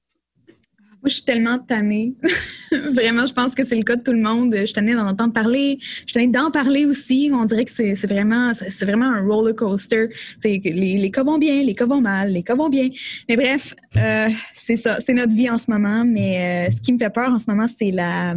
Moi, 1.01 1.09
je 1.11 1.15
suis 1.15 1.23
tellement 1.23 1.61
tannée. 1.61 2.15
vraiment, 2.93 3.25
je 3.25 3.33
pense 3.33 3.55
que 3.55 3.65
c'est 3.65 3.77
le 3.77 3.85
cas 3.85 3.95
de 3.95 4.03
tout 4.03 4.13
le 4.13 4.21
monde. 4.21 4.53
Je 4.53 4.65
suis 4.65 4.73
tannée 4.73 4.95
d'en 4.95 5.07
entendre 5.07 5.33
parler. 5.33 5.79
Je 5.81 6.03
suis 6.07 6.13
tannée 6.13 6.27
d'en 6.27 6.51
parler 6.51 6.87
aussi. 6.87 7.31
On 7.33 7.45
dirait 7.45 7.65
que 7.65 7.71
c'est 7.71 8.07
vraiment, 8.07 8.53
c'est 8.55 8.85
vraiment 8.85 9.07
un 9.07 9.23
roller 9.23 9.55
coaster. 9.55 10.09
Les, 10.43 10.59
les 10.59 11.11
cas 11.13 11.23
vont 11.23 11.39
bien, 11.39 11.63
les 11.63 11.75
cas 11.75 11.87
vont 11.87 12.01
mal, 12.01 12.33
les 12.33 12.43
cas 12.43 12.57
vont 12.57 12.69
bien. 12.69 12.89
Mais 13.29 13.37
bref, 13.37 13.75
euh, 13.97 14.29
c'est 14.55 14.77
ça. 14.77 14.99
C'est 15.01 15.15
notre 15.15 15.33
vie 15.33 15.49
en 15.49 15.59
ce 15.59 15.71
moment. 15.71 16.05
Mais 16.05 16.69
euh, 16.69 16.75
ce 16.75 16.81
qui 16.81 16.93
me 16.93 16.99
fait 16.99 17.11
peur 17.11 17.33
en 17.33 17.39
ce 17.39 17.49
moment, 17.49 17.67
c'est 17.79 17.93
la, 17.93 18.35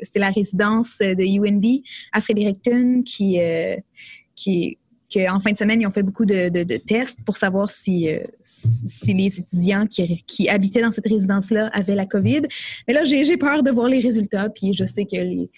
c'est 0.00 0.18
la 0.18 0.30
résidence 0.30 0.98
de 1.00 1.22
UNB 1.22 1.82
à 2.12 2.22
Fredericton 2.22 3.02
qui, 3.04 3.38
euh, 3.40 3.76
qui 4.34 4.78
en 5.28 5.40
fin 5.40 5.52
de 5.52 5.58
semaine, 5.58 5.80
ils 5.80 5.86
ont 5.86 5.90
fait 5.90 6.02
beaucoup 6.02 6.24
de, 6.24 6.76
tests 6.78 7.24
pour 7.24 7.36
savoir 7.36 7.70
si, 7.70 8.08
euh, 8.08 8.20
les 9.06 9.38
étudiants 9.38 9.86
qui, 9.86 10.48
habitaient 10.48 10.82
dans 10.82 10.90
cette 10.90 11.06
résidence-là 11.06 11.68
avaient 11.72 11.94
la 11.94 12.06
COVID. 12.06 12.42
Mais 12.86 12.94
là, 12.94 13.04
j'ai 13.04 13.36
peur 13.36 13.62
de 13.62 13.70
voir 13.70 13.88
les 13.88 14.00
résultats, 14.00 14.48
puis 14.48 14.74
je 14.74 14.84
sais 14.84 15.04
que 15.04 15.16
les, 15.16 15.50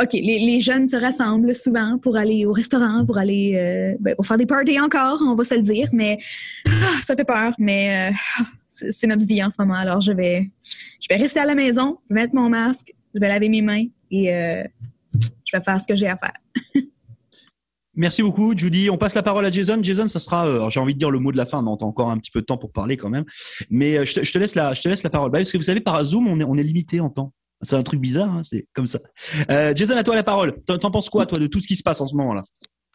OK, 0.00 0.12
les, 0.12 0.60
jeunes 0.60 0.86
se 0.86 0.96
rassemblent 0.96 1.54
souvent 1.54 1.98
pour 1.98 2.16
aller 2.16 2.46
au 2.46 2.52
restaurant, 2.52 3.04
pour 3.04 3.18
aller 3.18 3.54
euh, 3.56 3.96
ben, 4.00 4.14
pour 4.14 4.26
faire 4.26 4.38
des 4.38 4.46
parties 4.46 4.80
encore, 4.80 5.20
on 5.22 5.34
va 5.34 5.44
se 5.44 5.54
le 5.54 5.62
dire, 5.62 5.88
mais 5.92 6.18
ah, 6.66 7.00
ça 7.02 7.14
fait 7.14 7.24
peur, 7.24 7.52
mais 7.58 8.10
euh, 8.10 8.44
c'est 8.68 9.06
notre 9.06 9.24
vie 9.24 9.42
en 9.44 9.50
ce 9.50 9.56
moment. 9.60 9.74
Alors 9.74 10.00
je 10.00 10.12
vais 10.12 10.50
je 11.00 11.08
vais 11.10 11.20
rester 11.20 11.40
à 11.40 11.44
la 11.44 11.54
maison, 11.54 11.98
mettre 12.08 12.34
mon 12.34 12.48
masque, 12.48 12.94
je 13.14 13.20
vais 13.20 13.28
laver 13.28 13.50
mes 13.50 13.60
mains 13.60 13.84
et 14.10 14.64
je 15.14 15.56
vais 15.56 15.62
faire 15.62 15.80
ce 15.80 15.86
que 15.86 15.94
j'ai 15.94 16.08
à 16.08 16.16
faire. 16.16 16.82
Merci 17.94 18.22
beaucoup, 18.22 18.56
Judy. 18.56 18.88
On 18.88 18.96
passe 18.96 19.14
la 19.14 19.22
parole 19.22 19.44
à 19.44 19.50
Jason. 19.50 19.78
Jason, 19.82 20.08
ça 20.08 20.18
sera, 20.18 20.46
euh, 20.46 20.70
j'ai 20.70 20.80
envie 20.80 20.94
de 20.94 20.98
dire 20.98 21.10
le 21.10 21.18
mot 21.18 21.30
de 21.30 21.36
la 21.36 21.44
fin. 21.44 21.62
Non, 21.62 21.76
t'as 21.76 21.84
encore 21.84 22.10
un 22.10 22.18
petit 22.18 22.30
peu 22.30 22.40
de 22.40 22.46
temps 22.46 22.56
pour 22.56 22.72
parler 22.72 22.96
quand 22.96 23.10
même. 23.10 23.24
Mais 23.68 23.98
euh, 23.98 24.04
je, 24.04 24.14
te, 24.14 24.38
laisse 24.38 24.54
la, 24.54 24.72
je 24.72 24.80
te 24.80 24.88
laisse 24.88 25.02
la 25.02 25.10
parole. 25.10 25.30
Bah, 25.30 25.38
parce 25.38 25.52
que 25.52 25.58
vous 25.58 25.64
savez, 25.64 25.80
par 25.80 26.02
Zoom, 26.04 26.26
on 26.26 26.40
est, 26.40 26.44
on 26.44 26.56
est 26.56 26.62
limité 26.62 27.00
en 27.00 27.10
temps. 27.10 27.32
C'est 27.62 27.76
un 27.76 27.82
truc 27.82 28.00
bizarre, 28.00 28.30
hein, 28.30 28.42
c'est 28.44 28.64
comme 28.74 28.88
ça. 28.88 28.98
Euh, 29.50 29.72
Jason, 29.74 29.96
à 29.96 30.02
toi 30.02 30.16
la 30.16 30.24
parole. 30.24 30.60
T'en 30.64 30.90
penses 30.90 31.10
quoi, 31.10 31.26
toi, 31.26 31.38
de 31.38 31.46
tout 31.46 31.60
ce 31.60 31.68
qui 31.68 31.76
se 31.76 31.82
passe 31.82 32.00
en 32.00 32.06
ce 32.06 32.16
moment-là? 32.16 32.42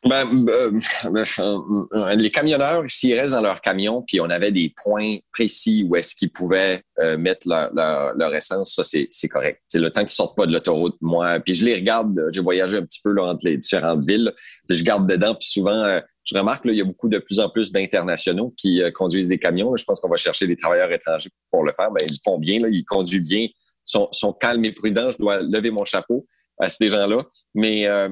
Ben, 0.08 0.46
euh, 0.50 0.80
euh, 1.94 2.16
les 2.16 2.30
camionneurs, 2.30 2.84
s'ils 2.88 3.18
restent 3.18 3.34
dans 3.34 3.42
leur 3.42 3.62
camion, 3.62 4.04
puis 4.06 4.20
on 4.22 4.30
avait 4.30 4.52
des 4.52 4.74
points 4.84 5.18
précis 5.32 5.86
où 5.88 5.96
est-ce 5.96 6.16
qu'ils 6.16 6.32
pouvaient 6.32 6.84
euh, 7.00 7.18
mettre 7.18 7.48
leur, 7.48 7.74
leur, 8.16 8.36
essence, 8.36 8.76
ça, 8.76 8.84
c'est 8.84 9.28
correct. 9.28 9.62
C'est 9.68 9.80
le 9.80 9.92
temps 9.92 10.02
qu'ils 10.02 10.10
sortent 10.12 10.38
pas 10.38 10.46
de 10.46 10.54
l'autoroute, 10.54 10.96
moi. 11.02 11.40
Puis 11.40 11.56
je 11.56 11.66
les 11.66 11.76
regarde, 11.76 12.30
j'ai 12.32 12.42
voyagé 12.42 12.78
un 12.78 12.84
petit 12.84 13.00
peu 13.04 13.12
là, 13.12 13.24
entre 13.24 13.46
les 13.46 13.58
différentes 13.58 14.06
villes. 14.08 14.34
Je 14.70 14.84
garde 14.84 15.10
dedans, 15.10 15.36
puis 15.36 15.50
souvent, 15.50 16.00
je 16.24 16.38
remarque, 16.38 16.66
là, 16.66 16.74
il 16.74 16.78
y 16.78 16.82
a 16.82 16.86
beaucoup 16.86 17.10
de 17.10 17.20
plus 17.20 17.40
en 17.40 17.50
plus 17.50 17.72
d'internationaux 17.72 18.54
qui 18.58 18.82
conduisent 18.94 19.28
des 19.28 19.40
camions. 19.40 19.76
Je 19.76 19.84
pense 19.84 20.00
qu'on 20.00 20.10
va 20.10 20.18
chercher 20.18 20.48
des 20.48 20.58
travailleurs 20.58 20.92
étrangers 20.92 21.30
pour 21.52 21.64
le 21.64 21.74
faire. 21.74 21.92
Ben, 21.92 22.06
ils 22.08 22.20
font 22.24 22.38
bien, 22.38 22.60
là, 22.60 22.68
ils 22.70 22.86
conduisent 22.86 23.28
bien, 23.28 23.48
sont, 23.84 24.10
sont 24.12 24.34
calmes 24.34 24.66
et 24.66 24.72
prudents. 24.72 25.12
Je 25.12 25.18
dois 25.18 25.42
lever 25.42 25.72
mon 25.72 25.86
chapeau. 25.86 26.26
à 26.60 26.70
ces 26.70 26.90
gens-là, 26.90 27.24
mais 27.54 27.88
euh, 27.88 28.10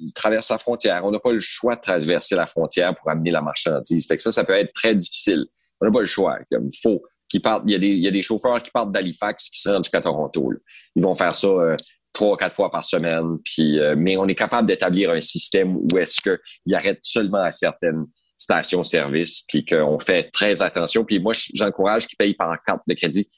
ils 0.00 0.12
traversent 0.12 0.50
la 0.50 0.58
frontière. 0.58 1.04
On 1.04 1.10
n'a 1.10 1.20
pas 1.20 1.32
le 1.32 1.40
choix 1.40 1.76
de 1.76 1.80
traverser 1.80 2.34
la 2.34 2.46
frontière 2.46 2.94
pour 2.94 3.10
amener 3.10 3.30
la 3.30 3.42
marchandise. 3.42 4.06
Fait 4.06 4.16
que 4.16 4.22
ça, 4.22 4.32
ça 4.32 4.44
peut 4.44 4.54
être 4.54 4.72
très 4.72 4.94
difficile. 4.94 5.46
On 5.80 5.86
n'a 5.86 5.92
pas 5.92 6.00
le 6.00 6.06
choix. 6.06 6.38
Comme 6.50 6.70
faut 6.82 7.02
qu'ils 7.28 7.42
partent. 7.42 7.64
Il 7.66 7.72
y, 7.72 7.74
a 7.74 7.78
des, 7.78 8.18
il 8.18 8.22
chauffeurs 8.22 8.62
qui 8.62 8.70
partent 8.70 8.92
d'Halifax 8.92 9.50
qui 9.50 9.60
se 9.60 9.68
rendent 9.68 9.84
jusqu'à 9.84 10.00
Toronto. 10.00 10.52
Ils 10.94 11.02
vont 11.02 11.14
faire 11.14 11.34
ça 11.34 11.48
euh, 11.48 11.76
trois 12.12 12.34
ou 12.34 12.36
quatre 12.36 12.54
fois 12.54 12.70
par 12.70 12.84
semaine. 12.84 13.38
Euh, 13.58 13.94
mais 13.96 14.16
on 14.16 14.26
est 14.28 14.34
capable 14.34 14.68
d'établir 14.68 15.10
un 15.10 15.20
système 15.20 15.76
où 15.76 15.98
est-ce 15.98 16.20
qu'ils 16.20 16.74
arrêtent 16.74 17.04
seulement 17.04 17.42
à 17.42 17.50
certaines 17.50 18.06
stations-service, 18.36 19.42
puis 19.48 19.64
qu'on 19.64 19.98
fait 19.98 20.30
très 20.32 20.62
attention. 20.62 21.04
Puis 21.04 21.20
moi, 21.20 21.32
j'encourage 21.54 22.06
qu'ils 22.06 22.16
payent 22.16 22.34
par 22.34 22.56
carte 22.64 22.82
de 22.88 22.94
crédit 22.94 23.28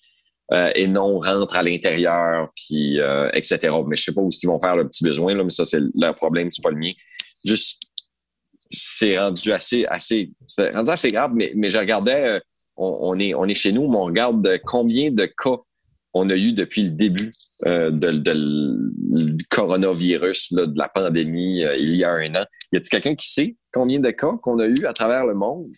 euh, 0.53 0.71
et 0.75 0.87
non 0.87 1.21
rentrent 1.21 1.57
à 1.57 1.63
l'intérieur, 1.63 2.51
puis 2.55 3.01
euh, 3.01 3.31
etc. 3.33 3.59
Mais 3.87 3.97
je 3.97 4.05
sais 4.05 4.15
pas 4.15 4.21
où 4.21 4.29
ils 4.31 4.47
vont 4.47 4.61
faire 4.61 4.77
le 4.77 4.87
petit 4.87 5.03
besoin, 5.03 5.35
là, 5.35 5.43
mais 5.43 5.51
ça, 5.51 5.65
c'est 5.65 5.81
leur 5.95 6.15
problème, 6.15 6.51
c'est 6.51 6.63
pas 6.63 6.71
le 6.71 6.77
mien. 6.77 6.93
Juste, 7.45 7.83
c'est 8.69 9.19
rendu 9.19 9.53
assez, 9.53 9.87
assez, 9.87 10.33
rendu 10.59 10.91
assez 10.91 11.09
grave, 11.09 11.33
mais, 11.35 11.53
mais 11.57 11.71
je 11.71 11.79
regardais, 11.79 12.29
euh, 12.29 12.41
on, 12.77 13.19
est, 13.19 13.33
on 13.35 13.47
est 13.47 13.55
chez 13.55 13.73
nous, 13.73 13.89
mais 13.89 13.97
on 13.97 14.05
regarde 14.05 14.61
combien 14.65 15.11
de 15.11 15.25
cas 15.25 15.57
on 16.13 16.29
a 16.29 16.37
eu 16.37 16.53
depuis 16.53 16.83
le 16.83 16.91
début 16.91 17.33
euh, 17.67 17.91
de, 17.91 18.11
de 18.13 19.37
du 19.37 19.45
coronavirus, 19.47 20.53
là, 20.53 20.67
de 20.67 20.79
la 20.79 20.89
pandémie, 20.89 21.65
il 21.79 21.97
y 21.97 22.05
a 22.05 22.11
un 22.11 22.35
an. 22.35 22.45
Y 22.73 22.77
a-t-il 22.77 22.91
quelqu'un 22.91 23.15
qui 23.15 23.31
sait 23.31 23.57
combien 23.73 23.99
de 23.99 24.11
cas 24.11 24.33
qu'on 24.43 24.59
a 24.59 24.67
eu 24.67 24.87
à 24.87 24.93
travers 24.93 25.25
le 25.25 25.35
monde? 25.35 25.73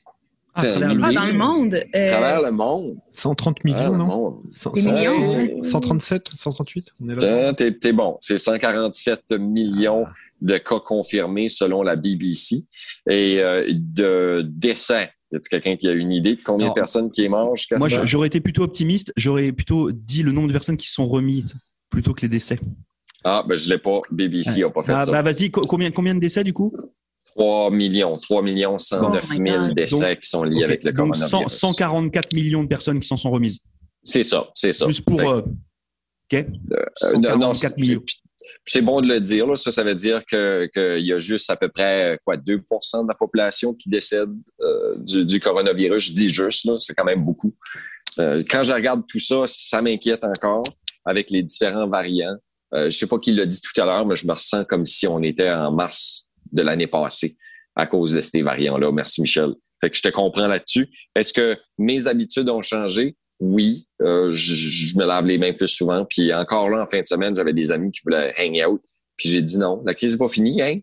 À 0.56 0.62
travers 0.62 0.88
le 0.88 1.02
Ah, 1.18 1.32
monde. 1.32 1.74
Euh, 1.94 2.08
travers 2.08 2.42
le 2.42 2.50
monde. 2.50 2.96
130 3.12 3.58
À 3.58 3.60
millions, 3.68 3.96
non? 3.96 4.06
monde. 4.06 4.34
Cent- 4.52 4.72
Des 4.72 4.80
cent- 4.82 4.92
millions, 4.92 5.62
cent- 5.62 5.70
137, 5.70 6.28
138 6.34 6.88
On 7.00 7.08
est 7.10 7.14
là. 7.16 7.52
T'es- 7.54 7.92
bon. 7.92 8.16
C'est 8.20 8.38
147 8.38 9.32
millions 9.38 10.04
Ah. 10.06 10.12
de 10.40 10.56
cas 10.58 10.80
confirmés 10.80 11.48
selon 11.48 11.82
la 11.82 11.96
BBC 11.96 12.64
et 13.08 13.40
euh, 13.40 13.66
de 13.70 14.42
décès. 14.48 15.10
Y 15.32 15.36
a-t-il 15.36 15.48
quelqu'un 15.50 15.76
qui 15.76 15.88
a 15.88 15.92
une 15.92 16.12
idée 16.12 16.36
de 16.36 16.40
combien 16.42 16.68
Non. 16.68 16.72
de 16.72 16.74
personnes 16.78 17.10
qui 17.10 17.24
est 17.24 17.28
mort 17.28 17.54
jusqu'à 17.56 17.78
Moi, 17.78 17.88
j'aurais 18.04 18.28
été 18.28 18.40
plutôt 18.40 18.62
optimiste. 18.62 19.12
J'aurais 19.16 19.52
plutôt 19.52 19.90
dit 19.92 20.22
le 20.22 20.32
nombre 20.32 20.48
de 20.48 20.52
personnes 20.52 20.76
qui 20.76 20.88
sont 20.88 21.06
remises 21.06 21.54
plutôt 21.90 22.14
que 22.14 22.22
les 22.22 22.28
décès. 22.28 22.58
Ah, 23.24 23.44
ben 23.46 23.56
je 23.58 23.68
l'ai 23.68 23.78
pas. 23.78 24.00
BBC 24.12 24.62
a 24.62 24.70
pas 24.70 24.82
fait 24.84 24.92
Ah, 24.92 25.02
ça. 25.02 25.10
bah 25.10 25.22
vas-y, 25.22 25.50
co- 25.50 25.62
combien, 25.62 25.90
combien 25.90 26.14
de 26.14 26.20
décès 26.20 26.44
du 26.44 26.52
coup? 26.52 26.72
3 27.36 27.70
millions, 27.70 28.16
3 28.16 28.42
millions 28.42 28.78
109 28.78 29.24
Oh 29.30 29.38
my 29.38 29.50
000 29.50 29.66
God. 29.66 29.74
décès 29.76 30.16
qui 30.22 30.28
sont 30.28 30.42
liés 30.42 30.64
avec 30.64 30.84
le 30.84 30.92
Donc 30.92 31.14
coronavirus. 31.14 31.52
100 31.52 31.72
144 31.74 32.32
millions 32.32 32.62
de 32.62 32.68
personnes 32.68 32.98
qui 33.00 33.06
s'en 33.08 33.16
sont 33.16 33.30
remises. 33.30 33.58
C'est 34.02 34.24
ça, 34.24 34.48
c'est 34.54 34.72
ça. 34.72 34.86
Juste 34.86 35.04
pour. 35.04 35.18
Que, 35.18 35.24
euh, 35.24 35.40
OK 35.40 36.46
euh, 36.72 37.12
non, 37.14 37.36
non, 37.38 37.54
144 37.54 37.74
c'est- 37.74 37.80
millions. 37.80 38.02
c'est- 38.64 38.80
bon 38.80 39.00
de 39.00 39.08
le 39.08 39.20
dire. 39.20 39.46
Là. 39.46 39.56
Ça, 39.56 39.70
ça 39.70 39.82
veut 39.84 39.94
dire 39.94 40.22
que 40.30 40.68
qu'il 40.72 41.06
y 41.06 41.12
a 41.12 41.18
juste 41.18 41.50
à 41.50 41.56
peu 41.56 41.68
près 41.68 42.18
quoi 42.24 42.36
2% 42.36 43.02
de 43.04 43.08
la 43.08 43.14
population 43.14 43.74
qui 43.74 43.88
décède 43.90 44.30
euh, 44.60 44.96
du, 44.98 45.24
du 45.24 45.38
coronavirus. 45.40 46.04
Je 46.06 46.12
dis 46.12 46.28
juste, 46.30 46.64
là, 46.64 46.76
c'est 46.78 46.94
quand 46.94 47.04
même 47.04 47.24
beaucoup. 47.24 47.54
Euh, 48.18 48.42
quand 48.48 48.62
je 48.64 48.72
regarde 48.72 49.02
tout 49.06 49.20
ça, 49.20 49.42
ça 49.46 49.82
m'inquiète 49.82 50.24
encore 50.24 50.64
avec 51.04 51.30
les 51.30 51.42
différents 51.42 51.86
variants. 51.88 52.36
Euh, 52.74 52.90
je 52.90 52.96
sais 52.96 53.06
pas 53.06 53.18
qui 53.18 53.32
l'a 53.32 53.44
dit 53.46 53.60
tout 53.60 53.78
à 53.80 53.84
l'heure, 53.84 54.06
mais 54.06 54.16
je 54.16 54.26
me 54.26 54.32
ressens 54.32 54.64
comme 54.64 54.84
si 54.84 55.06
on 55.06 55.22
était 55.22 55.50
en 55.50 55.70
mars 55.70 56.25
de 56.56 56.62
l'année 56.62 56.86
passée 56.86 57.36
à 57.76 57.86
cause 57.86 58.14
de 58.14 58.20
ces 58.20 58.42
variants-là. 58.42 58.90
Merci, 58.90 59.20
Michel. 59.20 59.54
Fait 59.80 59.90
que 59.90 59.96
je 59.96 60.02
te 60.02 60.08
comprends 60.08 60.46
là-dessus. 60.46 60.88
Est-ce 61.14 61.32
que 61.32 61.56
mes 61.78 62.06
habitudes 62.06 62.48
ont 62.48 62.62
changé? 62.62 63.16
Oui. 63.38 63.86
Euh, 64.02 64.32
je, 64.32 64.96
me 64.96 65.04
lave 65.04 65.26
les 65.26 65.38
mains 65.38 65.52
plus 65.52 65.68
souvent. 65.68 66.04
Puis 66.04 66.32
encore 66.32 66.70
là, 66.70 66.82
en 66.82 66.86
fin 66.86 67.00
de 67.00 67.06
semaine, 67.06 67.36
j'avais 67.36 67.52
des 67.52 67.70
amis 67.70 67.92
qui 67.92 68.00
voulaient 68.02 68.32
hang 68.38 68.66
out. 68.66 68.82
Puis 69.16 69.28
j'ai 69.28 69.42
dit 69.42 69.58
non, 69.58 69.82
la 69.84 69.94
crise 69.94 70.12
n'est 70.12 70.18
pas 70.18 70.28
finie, 70.28 70.62
hein? 70.62 70.80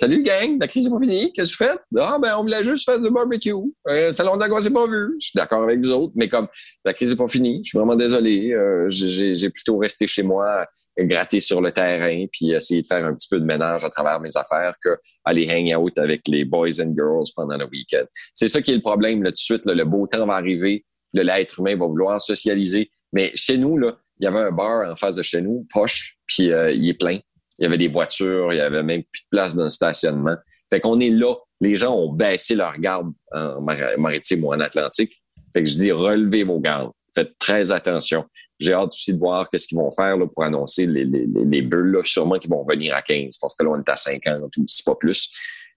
Salut 0.00 0.22
gang, 0.22 0.56
la 0.58 0.66
crise 0.66 0.86
n'est 0.86 0.90
pas 0.90 0.98
finie. 0.98 1.30
Qu'est-ce 1.34 1.54
que 1.54 1.62
vous 1.62 1.70
faites? 1.72 1.82
Ah, 1.98 2.16
ben, 2.18 2.34
on 2.38 2.40
voulait 2.40 2.64
juste 2.64 2.86
faire 2.86 2.98
du 2.98 3.10
barbecue. 3.10 3.52
Euh, 3.86 4.14
longtemps 4.20 4.48
qu'on 4.48 4.62
s'est 4.62 4.70
pas 4.70 4.86
vu. 4.86 5.16
Je 5.20 5.26
suis 5.26 5.36
d'accord 5.36 5.62
avec 5.62 5.78
vous 5.78 5.90
autres, 5.90 6.14
mais 6.16 6.26
comme 6.26 6.48
la 6.86 6.94
crise 6.94 7.10
n'est 7.10 7.16
pas 7.16 7.28
finie, 7.28 7.60
je 7.62 7.68
suis 7.68 7.78
vraiment 7.78 7.96
désolé. 7.96 8.50
Euh, 8.54 8.88
j'ai 8.88 9.50
plutôt 9.50 9.76
resté 9.76 10.06
chez 10.06 10.22
moi, 10.22 10.66
gratter 10.98 11.40
sur 11.40 11.60
le 11.60 11.70
terrain, 11.70 12.24
puis 12.32 12.52
essayer 12.52 12.80
de 12.80 12.86
faire 12.86 13.04
un 13.04 13.12
petit 13.12 13.28
peu 13.28 13.38
de 13.38 13.44
ménage 13.44 13.84
à 13.84 13.90
travers 13.90 14.18
mes 14.20 14.34
affaires 14.38 14.72
que 14.82 14.96
aller 15.22 15.46
hang 15.50 15.78
out 15.78 15.98
avec 15.98 16.22
les 16.28 16.46
boys 16.46 16.80
and 16.80 16.94
girls 16.94 17.28
pendant 17.36 17.58
le 17.58 17.66
week-end. 17.66 18.06
C'est 18.32 18.48
ça 18.48 18.62
qui 18.62 18.70
est 18.70 18.76
le 18.76 18.80
problème, 18.80 19.22
là, 19.22 19.28
tout 19.28 19.34
de 19.34 19.38
suite. 19.38 19.66
là, 19.66 19.74
le 19.74 19.84
beau 19.84 20.06
temps 20.06 20.24
va 20.24 20.36
arriver, 20.36 20.86
l'être 21.12 21.60
humain 21.60 21.76
va 21.76 21.84
vouloir 21.84 22.18
socialiser. 22.22 22.90
Mais 23.12 23.32
chez 23.34 23.58
nous, 23.58 23.76
là, 23.76 23.98
il 24.18 24.24
y 24.24 24.26
avait 24.26 24.40
un 24.40 24.50
bar 24.50 24.90
en 24.90 24.96
face 24.96 25.16
de 25.16 25.22
chez 25.22 25.42
nous, 25.42 25.66
poche, 25.70 26.16
puis 26.26 26.50
euh, 26.50 26.72
il 26.72 26.88
est 26.88 26.94
plein. 26.94 27.18
Il 27.60 27.64
y 27.64 27.66
avait 27.66 27.78
des 27.78 27.88
voitures, 27.88 28.52
il 28.52 28.56
y 28.56 28.60
avait 28.60 28.82
même 28.82 29.02
plus 29.02 29.22
de 29.22 29.28
place 29.30 29.54
dans 29.54 29.64
le 29.64 29.70
stationnement. 29.70 30.36
Fait 30.70 30.80
qu'on 30.80 30.98
est 31.00 31.10
là. 31.10 31.34
Les 31.60 31.74
gens 31.74 31.94
ont 31.94 32.10
baissé 32.10 32.54
leur 32.54 32.78
garde 32.78 33.12
en 33.32 33.60
mar- 33.60 33.98
maritime 33.98 34.44
ou 34.44 34.54
en 34.54 34.60
Atlantique. 34.60 35.12
Fait 35.52 35.62
que 35.62 35.68
je 35.68 35.74
dis, 35.74 35.92
relevez 35.92 36.42
vos 36.42 36.58
gardes. 36.58 36.90
Faites 37.14 37.32
très 37.38 37.70
attention. 37.70 38.24
J'ai 38.58 38.72
hâte 38.72 38.88
aussi 38.88 39.12
de 39.12 39.18
voir 39.18 39.50
qu'est-ce 39.50 39.66
qu'ils 39.68 39.78
vont 39.78 39.90
faire 39.90 40.16
là, 40.16 40.26
pour 40.26 40.44
annoncer 40.44 40.86
les, 40.86 41.04
les, 41.04 41.26
les, 41.26 41.44
les 41.44 41.62
bulles. 41.62 41.92
Là. 41.92 42.00
Sûrement 42.04 42.38
qu'ils 42.38 42.50
vont 42.50 42.62
revenir 42.62 42.94
à 42.94 43.02
15 43.02 43.36
parce 43.38 43.54
que 43.54 43.64
là, 43.64 43.70
on 43.70 43.78
est 43.80 43.88
à 43.88 43.96
50 43.96 44.56
ou 44.56 44.64
si 44.66 44.82
pas 44.82 44.94
plus. 44.94 45.30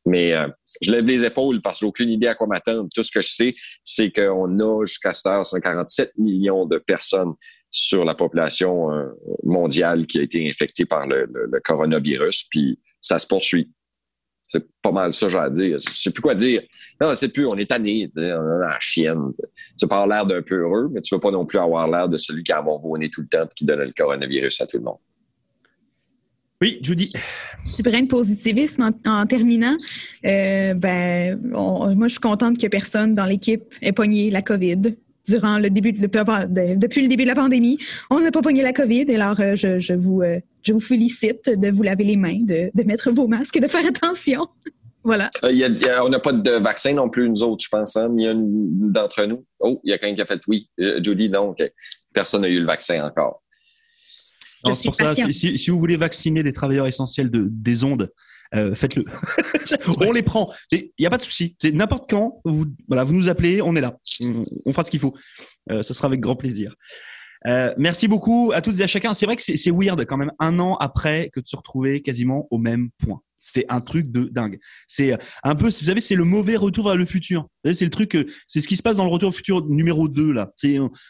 Mais 0.05 0.33
euh, 0.33 0.47
je 0.81 0.91
lève 0.91 1.05
les 1.05 1.23
épaules 1.23 1.61
parce 1.61 1.79
que 1.79 1.85
j'ai 1.85 1.87
aucune 1.87 2.09
idée 2.09 2.27
à 2.27 2.35
quoi 2.35 2.45
m'attendre. 2.47 2.89
Tout 2.93 3.03
ce 3.03 3.11
que 3.11 3.21
je 3.21 3.29
sais, 3.29 3.55
c'est 3.83 4.11
qu'on 4.11 4.59
a 4.59 4.85
jusqu'à 4.85 5.13
cette 5.13 5.25
heure 5.25 5.45
147 5.45 6.11
millions 6.17 6.65
de 6.65 6.77
personnes 6.77 7.33
sur 7.75 8.05
la 8.05 8.13
population 8.13 8.91
euh, 8.91 9.07
mondiale 9.43 10.05
qui 10.05 10.19
a 10.19 10.21
été 10.21 10.47
infectée 10.47 10.85
par 10.85 11.07
le, 11.07 11.25
le- 11.33 11.49
le 11.51 11.59
coronavirus. 11.59 12.43
Puis 12.51 12.79
ça 13.01 13.17
se 13.17 13.25
poursuit. 13.25 13.71
C'est 14.47 14.63
pas 14.83 14.91
mal 14.91 15.11
ça, 15.11 15.27
j'ai 15.27 15.39
à 15.39 15.49
dire. 15.49 15.79
Je 15.79 15.91
sais 15.91 16.11
plus 16.11 16.21
quoi 16.21 16.35
dire. 16.35 16.61
Non, 17.01 17.15
c'est 17.15 17.29
plus, 17.29 17.47
on 17.47 17.57
est 17.57 17.65
tanné, 17.65 18.07
on 18.15 18.21
est 18.21 18.29
dans 18.29 18.59
la 18.69 18.79
chienne. 18.79 19.31
Tu 19.79 19.87
peux 19.87 19.95
avoir 19.95 20.07
l'air 20.07 20.25
d'un 20.27 20.43
peu 20.43 20.55
heureux, 20.61 20.87
mais 20.93 21.01
tu 21.01 21.15
veux 21.15 21.19
pas 21.19 21.31
non 21.31 21.47
plus 21.47 21.57
avoir 21.57 21.89
l'air 21.89 22.07
de 22.07 22.15
celui 22.17 22.43
qui 22.43 22.51
a 22.51 22.63
nez 22.99 23.09
tout 23.09 23.21
le 23.21 23.27
temps 23.27 23.45
et 23.45 23.53
qui 23.55 23.65
donne 23.65 23.79
le 23.79 23.91
coronavirus 23.97 24.61
à 24.61 24.67
tout 24.67 24.77
le 24.77 24.83
monde. 24.83 24.99
Oui, 26.61 26.77
Judy. 26.83 27.11
petit 27.65 27.81
brin 27.81 28.03
de 28.03 28.07
positivisme 28.07 28.91
en, 29.05 29.11
en 29.11 29.25
terminant. 29.25 29.75
Euh, 30.23 30.75
ben, 30.75 31.41
on- 31.55 31.95
moi, 31.95 32.07
je 32.07 32.11
suis 32.13 32.21
contente 32.21 32.59
que 32.59 32.67
personne 32.67 33.15
dans 33.15 33.25
l'équipe 33.25 33.63
ait 33.81 33.91
pogné 33.91 34.29
la 34.29 34.43
COVID 34.43 34.95
durant 35.27 35.57
le 35.59 35.69
début 35.69 35.93
de, 35.93 36.05
de- 36.05 36.75
depuis 36.75 37.01
le 37.01 37.07
début 37.07 37.23
de 37.23 37.29
la 37.29 37.35
pandémie. 37.35 37.77
On 38.09 38.19
n'a 38.19 38.31
pas 38.31 38.41
pogné 38.41 38.61
la 38.61 38.73
COVID. 38.73 39.05
Et 39.07 39.15
alors, 39.15 39.39
euh, 39.39 39.55
je, 39.55 39.79
je 39.79 39.93
vous, 39.93 40.21
euh, 40.21 40.39
je 40.63 40.73
vous 40.73 40.79
félicite 40.79 41.49
de 41.49 41.69
vous 41.71 41.83
laver 41.83 42.03
les 42.03 42.17
mains, 42.17 42.39
de, 42.41 42.71
de 42.73 42.83
mettre 42.83 43.11
vos 43.11 43.27
masques 43.27 43.55
et 43.57 43.59
de 43.61 43.67
faire 43.67 43.85
attention. 43.85 44.47
voilà. 45.03 45.29
Euh, 45.43 45.51
il 45.51 45.57
y 45.57 45.63
a- 45.63 45.67
il 45.67 45.81
y 45.81 45.87
a- 45.89 46.03
on 46.05 46.09
n'a 46.09 46.19
pas 46.19 46.33
de 46.33 46.51
vaccin 46.51 46.93
non 46.93 47.09
plus, 47.09 47.29
nous 47.29 47.41
autres, 47.43 47.63
je 47.63 47.69
pense. 47.69 47.95
Hein? 47.95 48.13
Il 48.17 48.23
y 48.23 48.27
a 48.27 48.31
une 48.31 48.91
d'entre 48.91 49.25
nous. 49.25 49.45
Oh, 49.59 49.79
il 49.83 49.91
y 49.91 49.93
a 49.93 49.97
quelqu'un 49.97 50.15
qui 50.15 50.21
a 50.21 50.25
fait 50.25 50.41
oui. 50.47 50.67
Euh, 50.79 50.99
Judy, 51.01 51.29
non. 51.29 51.55
Personne 52.13 52.41
n'a 52.41 52.49
eu 52.49 52.59
le 52.59 52.65
vaccin 52.65 53.05
encore. 53.05 53.41
Non, 54.65 54.73
c'est 54.73 54.85
pour 54.85 54.95
ça, 54.95 55.13
si- 55.15 55.57
si 55.57 55.71
vous 55.71 55.79
voulez 55.79 55.97
vacciner 55.97 56.41
les 56.41 56.53
travailleurs 56.53 56.87
essentiels 56.87 57.29
de, 57.29 57.47
des 57.51 57.83
ondes, 57.83 58.09
euh, 58.55 58.75
faites-le. 58.75 59.05
on 59.99 60.11
les 60.11 60.23
prend. 60.23 60.51
Il 60.71 60.89
n'y 60.99 61.05
a 61.05 61.09
pas 61.09 61.17
de 61.17 61.23
souci. 61.23 61.55
C'est 61.61 61.71
n'importe 61.71 62.09
quand. 62.09 62.41
Vous, 62.45 62.65
voilà, 62.87 63.03
vous 63.03 63.13
nous 63.13 63.29
appelez, 63.29 63.61
on 63.61 63.75
est 63.75 63.81
là. 63.81 63.97
On, 64.21 64.43
on 64.65 64.71
fera 64.71 64.83
ce 64.83 64.91
qu'il 64.91 64.99
faut. 64.99 65.13
Euh, 65.71 65.83
ce 65.83 65.93
sera 65.93 66.07
avec 66.07 66.19
grand 66.19 66.35
plaisir. 66.35 66.75
Euh, 67.47 67.73
merci 67.77 68.07
beaucoup 68.07 68.51
à 68.53 68.61
toutes 68.61 68.79
et 68.79 68.83
à 68.83 68.87
chacun. 68.87 69.13
C'est 69.13 69.25
vrai 69.25 69.35
que 69.35 69.43
c'est 69.43 69.71
weird 69.71 70.05
quand 70.05 70.17
même 70.17 70.31
un 70.39 70.59
an 70.59 70.75
après 70.75 71.29
que 71.33 71.39
de 71.39 71.47
se 71.47 71.55
retrouver 71.55 72.01
quasiment 72.01 72.47
au 72.51 72.57
même 72.57 72.89
point. 73.03 73.21
C'est 73.45 73.65
un 73.67 73.81
truc 73.81 74.09
de 74.09 74.29
dingue. 74.31 74.57
C'est 74.87 75.11
euh, 75.11 75.17
un 75.43 75.55
peu, 75.55 75.65
vous 75.65 75.71
savez, 75.71 75.99
c'est 75.99 76.15
le 76.15 76.23
mauvais 76.23 76.55
retour 76.55 76.85
vers 76.87 76.95
le 76.95 77.05
futur. 77.05 77.47
C'est 77.65 77.83
le 77.83 77.89
truc, 77.89 78.15
euh, 78.15 78.25
c'est 78.47 78.61
ce 78.61 78.67
qui 78.69 78.77
se 78.77 78.81
passe 78.81 78.95
dans 78.95 79.03
le 79.03 79.09
retour 79.11 79.29
au 79.29 79.33
futur 79.33 79.65
numéro 79.65 80.07
2 80.07 80.31
là. 80.31 80.53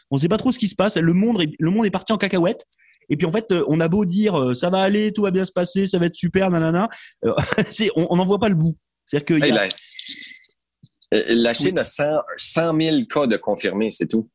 On 0.10 0.16
ne 0.16 0.20
sait 0.20 0.28
pas 0.30 0.38
trop 0.38 0.52
ce 0.52 0.58
qui 0.58 0.68
se 0.68 0.74
passe. 0.76 0.98
Le 0.98 1.14
monde, 1.14 1.42
est- 1.44 1.54
le 1.60 1.70
monde 1.70 1.86
est 1.86 1.92
parti 1.92 2.12
en 2.12 2.18
cacahuète. 2.18 2.66
Et 3.10 3.18
puis 3.18 3.26
en 3.26 3.32
fait, 3.32 3.52
euh, 3.52 3.64
on 3.68 3.80
a 3.80 3.88
beau 3.88 4.06
dire 4.06 4.40
euh, 4.40 4.56
ça 4.56 4.70
va 4.70 4.80
aller, 4.80 5.12
tout 5.12 5.24
va 5.24 5.32
bien 5.32 5.46
se 5.46 5.52
passer, 5.52 5.86
ça 5.86 6.00
va 6.00 6.06
être 6.06 6.16
super, 6.16 6.50
nanana, 6.50 6.90
euh, 7.26 7.34
on 7.96 8.16
n'en 8.16 8.26
voit 8.26 8.40
pas 8.40 8.50
le 8.50 8.56
bout. 8.56 8.78
C'est-à-dire 9.06 9.26
que 9.26 9.44
Hey, 9.44 9.52
la, 9.52 9.68
la 11.36 11.54
Chine 11.54 11.78
a 11.78 11.84
100, 11.84 12.04
100 12.38 12.82
000 12.82 12.98
cas 13.10 13.28
de 13.28 13.38
confirmés, 13.38 13.92
c'est 13.92 14.08
tout. 14.08 14.30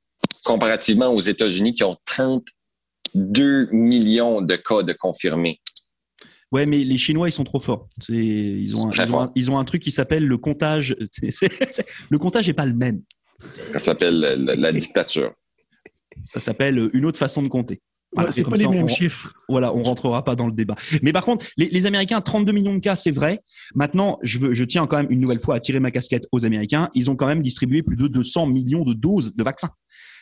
Comparativement 0.45 1.13
aux 1.13 1.21
États-Unis 1.21 1.75
qui 1.75 1.85
ont 1.85 1.97
32 2.05 3.69
millions 3.73 4.41
de 4.41 4.57
cas 4.57 4.83
de 4.83 4.93
confirmés. 4.93 5.61
ouais, 6.53 6.67
mais 6.67 6.85
les 6.85 6.99
Chinois 6.99 7.29
ils 7.29 7.33
sont 7.33 7.45
trop 7.45 7.61
forts. 7.61 7.89
Ils 8.09 8.77
ont, 8.77 8.89
un, 8.89 8.93
ils, 8.93 8.97
ont 8.97 9.01
un, 9.01 9.07
fort. 9.07 9.33
ils 9.35 9.51
ont 9.51 9.59
un 9.59 9.65
truc 9.65 9.83
qui 9.83 9.93
s'appelle 9.93 10.27
le 10.27 10.39
comptage. 10.39 10.97
Le 12.11 12.19
comptage 12.19 12.49
est 12.49 12.55
pas 12.55 12.67
le 12.67 12.75
même. 12.75 13.03
Ça 13.73 13.81
s'appelle 13.81 14.19
la 14.19 14.73
dictature. 14.73 15.33
Ça 16.25 16.41
s'appelle 16.41 16.91
une 16.93 17.07
autre 17.07 17.19
façon 17.19 17.43
de 17.43 17.49
compter. 17.49 17.81
Voilà, 18.13 18.33
c'est 18.33 18.43
pas 18.43 18.57
les 18.57 18.65
ça, 18.65 18.71
mêmes 18.71 18.85
on- 18.85 18.89
chiffres. 18.89 19.35
Voilà, 19.49 19.75
on 19.75 19.83
rentrera 19.83 20.25
pas 20.25 20.35
dans 20.35 20.47
le 20.47 20.53
débat. 20.53 20.77
Mais 21.03 21.13
par 21.13 21.25
contre, 21.25 21.47
les, 21.57 21.67
les 21.69 21.87
Américains, 21.87 22.21
32 22.21 22.53
millions 22.53 22.75
de 22.75 22.79
cas, 22.81 22.97
c'est 22.97 23.11
vrai. 23.11 23.41
Maintenant, 23.75 24.19
je, 24.23 24.39
veux, 24.39 24.55
je 24.55 24.65
tiens 24.65 24.87
quand 24.87 24.97
même 24.97 25.11
une 25.11 25.21
nouvelle 25.21 25.41
fois 25.41 25.57
à 25.57 25.61
tirer 25.61 25.79
ma 25.81 25.91
casquette 25.91 26.27
aux 26.33 26.45
Américains. 26.47 26.89
Ils 26.95 27.11
ont 27.11 27.17
quand 27.17 27.27
même 27.27 27.43
distribué 27.43 27.83
plus 27.83 27.97
de 27.97 28.09
200 28.09 28.47
millions 28.47 28.85
de 28.85 28.95
doses 28.95 29.35
de 29.37 29.45
vaccins. 29.45 29.71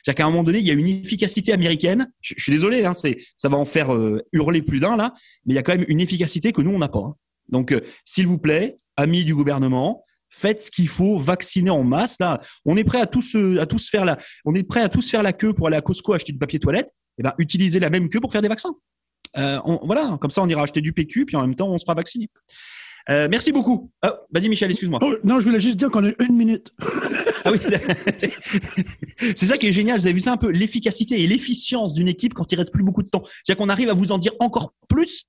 C'est-à-dire 0.03 0.17
qu'à 0.19 0.27
un 0.27 0.31
moment 0.31 0.45
donné, 0.45 0.59
il 0.59 0.67
y 0.67 0.71
a 0.71 0.75
une 0.75 0.87
efficacité 0.87 1.53
américaine. 1.53 2.11
Je, 2.21 2.35
je 2.37 2.43
suis 2.43 2.53
désolé, 2.53 2.85
hein, 2.85 2.95
c'est, 2.95 3.19
ça 3.37 3.49
va 3.49 3.57
en 3.57 3.65
faire 3.65 3.95
euh, 3.95 4.21
hurler 4.33 4.63
plus 4.63 4.81
d'un 4.81 4.97
là, 4.97 5.13
mais 5.47 5.55
il 5.55 5.57
y 5.57 5.59
a 5.59 5.63
quand 5.63 5.77
même 5.77 5.85
une 5.89 6.01
efficacité 6.01 6.53
que 6.53 6.63
nous 6.63 6.71
on 6.73 6.79
n'a 6.79 6.89
pas. 6.89 6.99
hein. 7.01 7.15
Donc, 7.49 7.73
euh, 7.73 7.81
s'il 8.05 8.27
vous 8.27 8.39
plaît, 8.39 8.79
amis 8.97 9.25
du 9.25 9.35
gouvernement, 9.35 10.05
faites 10.29 10.63
ce 10.63 10.71
qu'il 10.73 10.89
faut, 10.89 11.19
vaccinez 11.19 11.71
en 11.71 11.85
masse. 11.85 12.17
Là, 12.19 12.41
on 12.65 12.77
est 12.77 12.85
prêt 12.85 13.01
à 13.01 13.07
tous, 13.07 13.37
euh, 13.37 13.61
à 13.61 13.67
tous 13.67 13.89
faire 13.89 14.05
la, 14.05 14.19
on 14.45 14.55
est 14.55 14.65
prêt 14.65 14.81
à 14.83 14.89
tous 14.89 15.09
faire 15.09 15.23
la 15.23 15.33
queue 15.33 15.53
pour 15.55 15.69
aller 15.69 15.77
à 15.77 15.81
Costco 15.83 16.13
acheter 16.13 16.33
du 16.33 16.39
papier 16.39 16.59
toilette. 16.59 16.89
Et 17.19 17.23
ben, 17.23 17.33
utilisez 17.39 17.81
la 17.81 17.91
même 17.91 18.09
queue 18.09 18.21
pour 18.21 18.33
faire 18.33 18.43
des 18.43 18.49
vaccins. 18.49 18.75
Euh, 19.37 19.59
on- 19.65 19.81
voilà, 19.85 20.19
comme 20.21 20.31
ça, 20.31 20.43
on 20.43 20.49
ira 20.49 20.63
acheter 20.63 20.81
du 20.81 20.93
PQ, 20.93 21.27
puis 21.27 21.37
en 21.37 21.43
même 21.43 21.55
temps, 21.55 21.69
on 21.69 21.79
sera 21.79 21.95
vacciné. 21.95 22.29
Euh, 23.09 23.29
merci 23.31 23.53
beaucoup. 23.53 23.91
Oh, 24.05 24.09
vas-y, 24.33 24.49
Michel, 24.49 24.71
excuse-moi. 24.71 24.99
Oh, 25.03 25.15
non, 25.23 25.39
je 25.41 25.47
voulais 25.47 25.61
juste 25.61 25.77
dire 25.77 25.91
qu'on 25.91 26.05
a 26.07 26.11
une 26.21 26.37
minute. 26.37 26.73
Ah 27.49 27.53
oui, 27.53 27.61
c'est 29.37 29.47
ça 29.47 29.57
qui 29.57 29.69
est 29.69 29.73
génial. 29.73 30.01
Vous 30.01 30.07
avez 30.07 30.15
vu 30.15 30.19
ça 30.19 30.33
un 30.33 30.37
peu 30.37 30.51
l'efficacité 30.51 31.23
et 31.23 31.29
l'efficience 31.29 31.93
d'une 31.95 32.09
équipe 32.09 32.35
quand 32.35 32.51
il 32.51 32.57
reste 32.57 32.73
plus 32.73 32.83
beaucoup 32.83 33.05
de 33.05 33.09
temps. 33.09 33.23
C'est-à-dire 33.25 33.57
qu'on 33.57 33.69
arrive 33.69 33.89
à 33.89 33.95
vous 33.95 34.11
en 34.11 34.19
dire 34.19 34.33
encore 34.41 34.75
plus. 34.89 35.27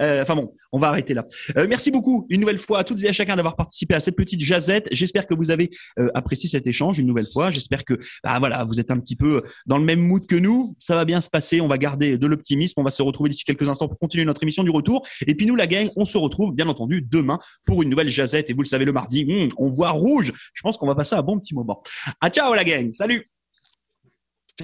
Euh, 0.00 0.22
enfin 0.22 0.34
bon, 0.34 0.52
on 0.72 0.78
va 0.78 0.88
arrêter 0.88 1.14
là. 1.14 1.26
Euh, 1.56 1.66
merci 1.68 1.90
beaucoup 1.90 2.26
une 2.30 2.40
nouvelle 2.40 2.58
fois 2.58 2.80
à 2.80 2.84
toutes 2.84 3.02
et 3.02 3.08
à 3.08 3.12
chacun 3.12 3.36
d'avoir 3.36 3.56
participé 3.56 3.94
à 3.94 4.00
cette 4.00 4.16
petite 4.16 4.40
jazette. 4.40 4.88
J'espère 4.90 5.26
que 5.26 5.34
vous 5.34 5.50
avez 5.50 5.70
euh, 5.98 6.08
apprécié 6.14 6.48
cet 6.48 6.66
échange 6.66 6.98
une 6.98 7.06
nouvelle 7.06 7.26
fois. 7.32 7.50
J'espère 7.50 7.84
que 7.84 7.98
bah 8.24 8.38
voilà, 8.38 8.64
vous 8.64 8.80
êtes 8.80 8.90
un 8.90 8.98
petit 8.98 9.16
peu 9.16 9.42
dans 9.66 9.78
le 9.78 9.84
même 9.84 10.00
mood 10.00 10.26
que 10.26 10.36
nous. 10.36 10.74
Ça 10.78 10.94
va 10.94 11.04
bien 11.04 11.20
se 11.20 11.30
passer. 11.30 11.60
On 11.60 11.68
va 11.68 11.78
garder 11.78 12.18
de 12.18 12.26
l'optimisme. 12.26 12.80
On 12.80 12.84
va 12.84 12.90
se 12.90 13.02
retrouver 13.02 13.30
d'ici 13.30 13.44
quelques 13.44 13.68
instants 13.68 13.88
pour 13.88 13.98
continuer 13.98 14.24
notre 14.24 14.42
émission 14.42 14.64
du 14.64 14.70
retour. 14.70 15.06
Et 15.26 15.34
puis 15.34 15.46
nous, 15.46 15.56
la 15.56 15.66
gang, 15.66 15.88
on 15.96 16.04
se 16.04 16.18
retrouve 16.18 16.54
bien 16.54 16.68
entendu 16.68 17.02
demain 17.02 17.38
pour 17.64 17.82
une 17.82 17.90
nouvelle 17.90 18.08
jazette. 18.08 18.50
Et 18.50 18.52
vous 18.52 18.62
le 18.62 18.68
savez, 18.68 18.84
le 18.84 18.92
mardi, 18.92 19.26
hum, 19.28 19.48
on 19.58 19.68
voit 19.68 19.90
rouge. 19.90 20.32
Je 20.54 20.62
pense 20.62 20.76
qu'on 20.76 20.86
va 20.86 20.94
passer 20.94 21.14
un 21.14 21.22
bon 21.22 21.38
petit 21.38 21.54
moment. 21.54 21.82
Ah 22.20 22.30
ciao 22.30 22.54
la 22.54 22.64
gang. 22.64 22.92
Salut. 22.94 23.30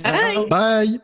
Bye! 0.02 0.46
Bye 0.48 1.00